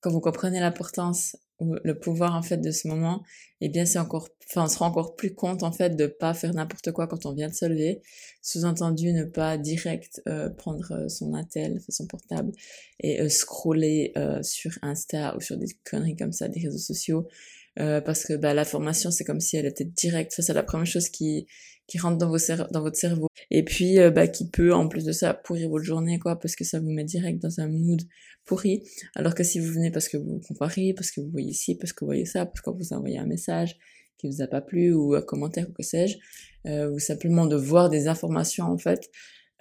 quand 0.00 0.10
vous 0.10 0.20
comprenez 0.20 0.60
l'importance 0.60 1.36
le 1.60 1.98
pouvoir 1.98 2.34
en 2.34 2.42
fait 2.42 2.56
de 2.56 2.70
ce 2.70 2.88
moment, 2.88 3.22
eh 3.60 3.68
bien 3.68 3.86
c'est 3.86 3.98
encore, 3.98 4.28
enfin 4.48 4.64
on 4.64 4.68
se 4.68 4.78
rend 4.78 4.86
encore 4.86 5.14
plus 5.14 5.34
compte 5.34 5.62
en 5.62 5.72
fait 5.72 5.96
de 5.96 6.06
pas 6.06 6.34
faire 6.34 6.52
n'importe 6.52 6.90
quoi 6.92 7.06
quand 7.06 7.26
on 7.26 7.32
vient 7.32 7.48
de 7.48 7.54
se 7.54 7.64
lever. 7.64 8.02
Sous-entendu 8.42 9.12
ne 9.12 9.24
pas 9.24 9.56
direct 9.56 10.20
euh, 10.28 10.50
prendre 10.50 10.92
euh, 10.92 11.08
son 11.08 11.34
attel, 11.34 11.80
son 11.88 12.06
portable 12.06 12.52
et 13.00 13.20
euh, 13.20 13.28
scroller 13.28 14.12
sur 14.42 14.72
Insta 14.82 15.36
ou 15.36 15.40
sur 15.40 15.56
des 15.56 15.68
conneries 15.84 16.16
comme 16.16 16.32
ça, 16.32 16.48
des 16.48 16.60
réseaux 16.60 16.78
sociaux. 16.78 17.28
parce 17.76 18.24
que 18.24 18.34
bah, 18.34 18.54
la 18.54 18.64
formation 18.64 19.10
c'est 19.10 19.24
comme 19.24 19.40
si 19.40 19.56
elle 19.56 19.66
était 19.66 19.84
directe. 19.84 20.32
Ça 20.32 20.42
c'est 20.42 20.54
la 20.54 20.62
première 20.62 20.86
chose 20.86 21.08
qui 21.08 21.46
qui 21.86 21.98
rentre 21.98 22.18
dans, 22.18 22.28
vos 22.28 22.38
dans 22.70 22.80
votre 22.80 22.96
cerveau 22.96 23.28
et 23.50 23.62
puis 23.62 23.98
euh, 23.98 24.10
bah, 24.10 24.26
qui 24.26 24.48
peut 24.48 24.72
en 24.72 24.88
plus 24.88 25.04
de 25.04 25.12
ça 25.12 25.34
pourrir 25.34 25.68
votre 25.68 25.84
journée 25.84 26.18
quoi 26.18 26.38
parce 26.38 26.56
que 26.56 26.64
ça 26.64 26.80
vous 26.80 26.90
met 26.90 27.04
direct 27.04 27.40
dans 27.42 27.60
un 27.60 27.68
mood 27.68 28.00
pourri. 28.44 28.82
Alors 29.14 29.34
que 29.34 29.42
si 29.42 29.58
vous 29.60 29.72
venez 29.72 29.90
parce 29.90 30.08
que 30.08 30.16
vous 30.16 30.40
comparez 30.46 30.94
parce 30.94 31.10
que 31.10 31.20
vous 31.20 31.30
voyez 31.30 31.50
ici 31.50 31.74
parce 31.74 31.92
que 31.92 32.00
vous 32.00 32.08
voyez 32.08 32.26
ça 32.26 32.46
parce 32.46 32.60
qu'on 32.60 32.72
vous 32.72 32.92
a 32.92 32.96
envoyé 32.96 33.18
un 33.18 33.26
message 33.26 33.76
qui 34.18 34.28
vous 34.28 34.42
a 34.42 34.46
pas 34.46 34.60
plu 34.60 34.92
ou 34.92 35.14
un 35.14 35.22
commentaire 35.22 35.68
ou 35.68 35.72
que 35.72 35.82
sais-je 35.82 36.18
euh, 36.66 36.90
ou 36.90 36.98
simplement 36.98 37.46
de 37.46 37.56
voir 37.56 37.90
des 37.90 38.08
informations 38.08 38.66
en 38.66 38.78
fait 38.78 39.10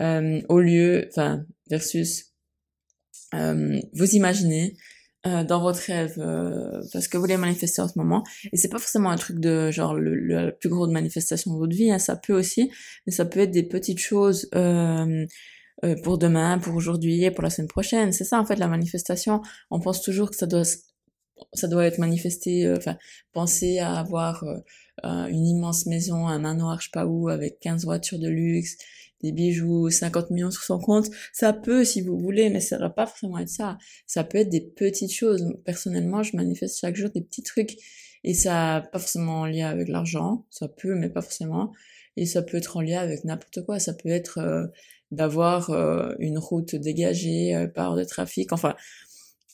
euh, 0.01 0.41
au 0.49 0.59
lieu 0.59 1.07
enfin 1.09 1.45
versus 1.69 2.33
euh, 3.33 3.79
vous 3.93 4.15
imaginez 4.15 4.75
euh, 5.25 5.43
dans 5.43 5.61
votre 5.61 5.79
rêve 5.79 6.15
euh, 6.17 6.81
parce 6.91 7.07
que 7.07 7.17
vous 7.17 7.23
voulez 7.23 7.37
manifester 7.37 7.81
en 7.81 7.87
ce 7.87 7.97
moment. 7.97 8.23
Et 8.51 8.57
c'est 8.57 8.69
pas 8.69 8.77
forcément 8.77 9.09
un 9.09 9.15
truc 9.15 9.39
de 9.39 9.71
genre 9.71 9.95
le, 9.95 10.15
le, 10.15 10.51
plus 10.51 10.69
grosse 10.69 10.89
manifestation 10.89 11.53
de 11.53 11.57
votre 11.57 11.75
vie 11.75 11.91
hein, 11.91 11.99
ça 11.99 12.15
peut 12.15 12.33
aussi 12.33 12.69
mais 13.07 13.13
ça 13.13 13.23
peut 13.25 13.39
être 13.39 13.51
des 13.51 13.63
petites 13.63 13.99
choses 13.99 14.49
euh, 15.83 15.87
euh 15.87 16.01
pour 16.03 16.17
demain 16.17 16.59
pour 16.59 16.75
aujourd'hui 16.75 17.29
pour 17.31 17.43
la 17.43 17.49
semaine 17.49 17.67
prochaine 17.67 18.11
c'est 18.11 18.23
ça 18.23 18.39
en 18.39 18.45
fait 18.45 18.55
la 18.55 18.67
manifestation 18.67 19.41
on 19.71 19.79
pense 19.79 20.01
toujours 20.01 20.29
que 20.29 20.35
ça 20.35 20.47
doit 20.47 20.63
ça 21.53 21.67
doit 21.67 21.85
être 21.85 21.97
manifesté 21.97 22.71
enfin 22.75 22.97
penser 23.33 23.79
à 23.79 23.95
avoir 23.95 24.43
une 25.03 25.47
immense 25.47 25.85
maison 25.85 26.27
un 26.27 26.39
manoir 26.39 26.79
je 26.79 26.85
sais 26.85 26.91
pas 26.93 27.05
où 27.05 27.29
avec 27.29 27.59
15 27.59 27.85
voitures 27.85 28.19
de 28.19 28.29
luxe 28.29 28.77
des 29.23 29.31
bijoux, 29.31 29.89
50 29.89 30.29
millions 30.31 30.51
sur 30.51 30.63
son 30.63 30.79
compte, 30.79 31.09
ça 31.31 31.53
peut 31.53 31.85
si 31.85 32.01
vous 32.01 32.19
voulez, 32.19 32.49
mais 32.49 32.59
ça 32.59 32.77
va 32.77 32.89
pas 32.89 33.07
forcément 33.07 33.39
être 33.39 33.49
ça. 33.49 33.77
Ça 34.05 34.23
peut 34.23 34.37
être 34.37 34.49
des 34.49 34.61
petites 34.61 35.13
choses. 35.13 35.45
Personnellement, 35.65 36.23
je 36.23 36.35
manifeste 36.35 36.79
chaque 36.79 36.97
jour 36.97 37.09
des 37.09 37.21
petits 37.21 37.41
trucs 37.41 37.77
et 38.23 38.33
ça 38.33 38.83
pas 38.91 38.99
forcément 38.99 39.41
en 39.41 39.45
lien 39.45 39.69
avec 39.69 39.87
l'argent, 39.87 40.45
ça 40.49 40.67
peut, 40.67 40.95
mais 40.95 41.09
pas 41.09 41.21
forcément. 41.21 41.71
Et 42.17 42.25
ça 42.25 42.41
peut 42.41 42.57
être 42.57 42.77
en 42.77 42.81
lien 42.81 42.99
avec 42.99 43.23
n'importe 43.23 43.65
quoi. 43.65 43.79
Ça 43.79 43.93
peut 43.93 44.09
être 44.09 44.37
euh, 44.39 44.67
d'avoir 45.11 45.69
euh, 45.71 46.13
une 46.19 46.37
route 46.37 46.75
dégagée 46.75 47.55
euh, 47.55 47.67
par 47.67 47.95
de 47.95 48.03
trafic. 48.03 48.53
Enfin, 48.53 48.75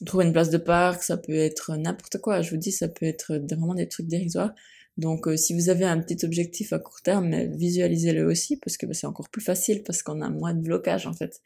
trouver 0.05 0.25
une 0.25 0.33
place 0.33 0.49
de 0.49 0.57
parc, 0.57 1.03
ça 1.03 1.17
peut 1.17 1.35
être 1.35 1.75
n'importe 1.75 2.19
quoi. 2.19 2.41
Je 2.41 2.51
vous 2.51 2.57
dis, 2.57 2.71
ça 2.71 2.87
peut 2.87 3.05
être 3.05 3.35
vraiment 3.49 3.75
des 3.75 3.87
trucs 3.87 4.07
dérisoires. 4.07 4.53
Donc, 4.97 5.27
euh, 5.27 5.37
si 5.37 5.53
vous 5.53 5.69
avez 5.69 5.85
un 5.85 6.01
petit 6.01 6.25
objectif 6.25 6.73
à 6.73 6.79
court 6.79 7.01
terme, 7.01 7.33
visualisez-le 7.55 8.25
aussi 8.25 8.57
parce 8.57 8.75
que 8.77 8.85
bah, 8.85 8.93
c'est 8.93 9.07
encore 9.07 9.29
plus 9.29 9.41
facile 9.41 9.83
parce 9.83 10.03
qu'on 10.03 10.21
a 10.21 10.29
moins 10.29 10.53
de 10.53 10.61
blocage 10.61 11.07
en 11.07 11.13
fait. 11.13 11.41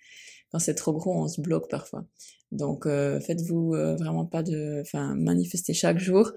Quand 0.52 0.60
c'est 0.60 0.74
trop 0.74 0.94
gros, 0.94 1.14
on 1.24 1.28
se 1.28 1.40
bloque 1.40 1.70
parfois. 1.70 2.06
Donc, 2.52 2.88
euh, 2.88 3.20
faites-vous 3.20 3.76
euh, 3.76 3.96
vraiment 3.96 4.26
pas 4.26 4.42
de, 4.42 4.82
enfin, 4.82 5.16
manifestez 5.16 5.74
chaque 5.74 6.00
jour 6.00 6.32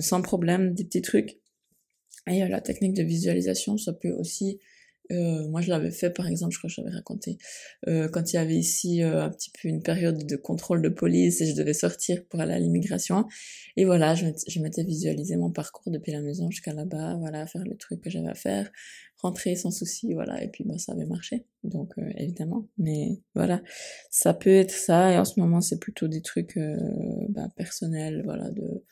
sans 0.00 0.20
problème 0.20 0.74
des 0.74 0.84
petits 0.84 1.00
trucs. 1.00 1.38
Et 2.26 2.46
la 2.48 2.60
technique 2.60 2.94
de 2.94 3.02
visualisation, 3.02 3.76
ça 3.76 3.92
peut 3.92 4.12
aussi 4.12 4.58
euh, 5.12 5.46
moi, 5.48 5.60
je 5.60 5.68
l'avais 5.68 5.90
fait, 5.90 6.10
par 6.10 6.26
exemple, 6.26 6.52
je 6.52 6.58
crois 6.58 6.68
que 6.68 6.74
j'avais 6.74 6.90
raconté, 6.90 7.36
euh, 7.88 8.08
quand 8.08 8.32
il 8.32 8.36
y 8.36 8.38
avait 8.38 8.56
ici 8.56 9.02
euh, 9.02 9.24
un 9.24 9.30
petit 9.30 9.50
peu 9.50 9.68
une 9.68 9.82
période 9.82 10.24
de 10.26 10.36
contrôle 10.36 10.80
de 10.80 10.88
police 10.88 11.40
et 11.40 11.46
je 11.46 11.54
devais 11.54 11.74
sortir 11.74 12.24
pour 12.26 12.40
aller 12.40 12.54
à 12.54 12.58
l'immigration. 12.58 13.26
Et 13.76 13.84
voilà, 13.84 14.14
je 14.14 14.60
m'étais 14.60 14.82
visualisé 14.82 15.36
mon 15.36 15.50
parcours 15.50 15.92
depuis 15.92 16.12
la 16.12 16.22
maison 16.22 16.50
jusqu'à 16.50 16.72
là-bas, 16.72 17.16
voilà, 17.18 17.46
faire 17.46 17.64
le 17.64 17.76
truc 17.76 18.00
que 18.00 18.08
j'avais 18.08 18.28
à 18.28 18.34
faire, 18.34 18.70
rentrer 19.18 19.56
sans 19.56 19.70
souci, 19.70 20.14
voilà, 20.14 20.42
et 20.42 20.48
puis 20.48 20.64
bah, 20.64 20.78
ça 20.78 20.92
avait 20.92 21.06
marché, 21.06 21.44
donc 21.64 21.92
euh, 21.98 22.10
évidemment. 22.16 22.68
Mais 22.78 23.20
voilà, 23.34 23.62
ça 24.10 24.32
peut 24.32 24.54
être 24.54 24.72
ça, 24.72 25.12
et 25.12 25.18
en 25.18 25.24
ce 25.24 25.38
moment, 25.38 25.60
c'est 25.60 25.78
plutôt 25.78 26.08
des 26.08 26.22
trucs 26.22 26.56
euh, 26.56 26.76
bah, 27.28 27.48
personnels, 27.56 28.22
voilà, 28.24 28.50
de 28.50 28.84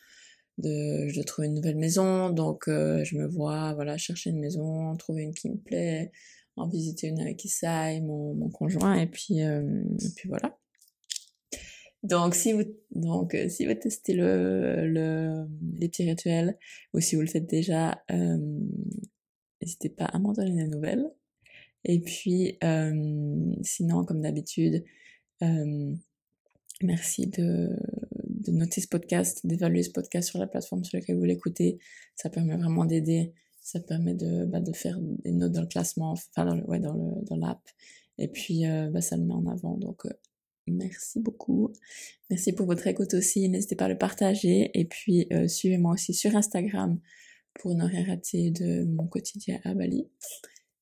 de 0.58 1.08
je 1.08 1.14
dois 1.14 1.24
trouver 1.24 1.48
une 1.48 1.54
nouvelle 1.54 1.76
maison 1.76 2.30
donc 2.30 2.68
euh, 2.68 3.02
je 3.04 3.16
me 3.16 3.26
vois 3.26 3.74
voilà 3.74 3.96
chercher 3.96 4.30
une 4.30 4.40
maison 4.40 4.94
trouver 4.96 5.22
une 5.22 5.34
qui 5.34 5.50
me 5.50 5.56
plaît 5.56 6.12
en 6.56 6.68
visiter 6.68 7.08
une 7.08 7.20
avec 7.20 7.44
Issa 7.44 7.92
et 7.92 8.00
mon, 8.00 8.34
mon 8.34 8.50
conjoint 8.50 8.94
et 8.96 9.06
puis 9.06 9.42
euh, 9.42 9.82
et 10.00 10.08
puis 10.14 10.28
voilà. 10.28 10.58
Donc 12.02 12.34
si 12.34 12.52
vous 12.52 12.64
donc 12.90 13.34
euh, 13.34 13.48
si 13.48 13.64
vous 13.64 13.74
testez 13.74 14.12
le, 14.12 14.86
le 14.86 15.46
les 15.78 15.88
petits 15.88 16.08
rituels 16.08 16.58
ou 16.92 17.00
si 17.00 17.14
vous 17.14 17.22
le 17.22 17.28
faites 17.28 17.48
déjà 17.48 18.04
n'hésitez 19.60 19.88
pas 19.88 20.04
à 20.06 20.18
m'en 20.18 20.32
donner 20.32 20.64
des 20.64 20.68
nouvelles. 20.68 21.06
Et 21.84 22.00
puis 22.00 22.58
sinon 23.62 24.04
comme 24.04 24.20
d'habitude 24.20 24.84
merci 26.82 27.28
de 27.28 27.70
de 28.42 28.52
noter 28.52 28.80
ce 28.80 28.88
podcast, 28.88 29.46
d'évaluer 29.46 29.82
ce 29.82 29.90
podcast 29.90 30.28
sur 30.28 30.38
la 30.38 30.46
plateforme 30.46 30.84
sur 30.84 30.98
laquelle 30.98 31.16
vous 31.16 31.24
l'écoutez. 31.24 31.78
Ça 32.16 32.30
permet 32.30 32.56
vraiment 32.56 32.84
d'aider. 32.84 33.32
Ça 33.60 33.78
permet 33.78 34.14
de, 34.14 34.44
bah, 34.44 34.60
de 34.60 34.72
faire 34.72 34.98
des 35.00 35.32
notes 35.32 35.52
dans 35.52 35.60
le 35.60 35.68
classement, 35.68 36.12
enfin 36.12 36.44
dans 36.44 36.56
le, 36.56 36.64
ouais, 36.64 36.80
dans 36.80 36.94
le, 36.94 37.24
dans 37.24 37.36
l'app. 37.36 37.62
Et 38.18 38.28
puis, 38.28 38.66
euh, 38.66 38.90
bah, 38.90 39.00
ça 39.00 39.16
le 39.16 39.24
met 39.24 39.34
en 39.34 39.46
avant. 39.46 39.76
Donc, 39.76 40.04
euh, 40.06 40.10
merci 40.66 41.20
beaucoup. 41.20 41.72
Merci 42.28 42.52
pour 42.52 42.66
votre 42.66 42.86
écoute 42.86 43.14
aussi. 43.14 43.48
N'hésitez 43.48 43.76
pas 43.76 43.84
à 43.86 43.88
le 43.88 43.98
partager. 43.98 44.70
Et 44.78 44.84
puis, 44.84 45.26
euh, 45.32 45.46
suivez-moi 45.46 45.92
aussi 45.92 46.12
sur 46.12 46.34
Instagram 46.36 46.98
pour 47.54 47.74
ne 47.74 47.84
rien 47.84 48.04
rater 48.04 48.50
de 48.50 48.84
mon 48.84 49.06
quotidien 49.06 49.60
à 49.64 49.74
Bali. 49.74 50.08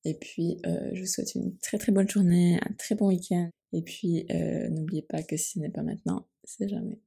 Et 0.03 0.15
puis, 0.15 0.57
je 0.65 0.99
vous 0.99 1.05
souhaite 1.05 1.35
une 1.35 1.55
très 1.59 1.77
très 1.77 1.91
bonne 1.91 2.09
journée, 2.09 2.57
un 2.57 2.73
très 2.73 2.95
bon 2.95 3.09
week-end. 3.09 3.51
Et 3.71 3.83
puis, 3.83 4.25
n'oubliez 4.71 5.03
pas 5.03 5.21
que 5.21 5.37
si 5.37 5.51
ce 5.51 5.59
n'est 5.59 5.69
pas 5.69 5.83
maintenant, 5.83 6.25
c'est 6.43 6.67
jamais. 6.67 6.99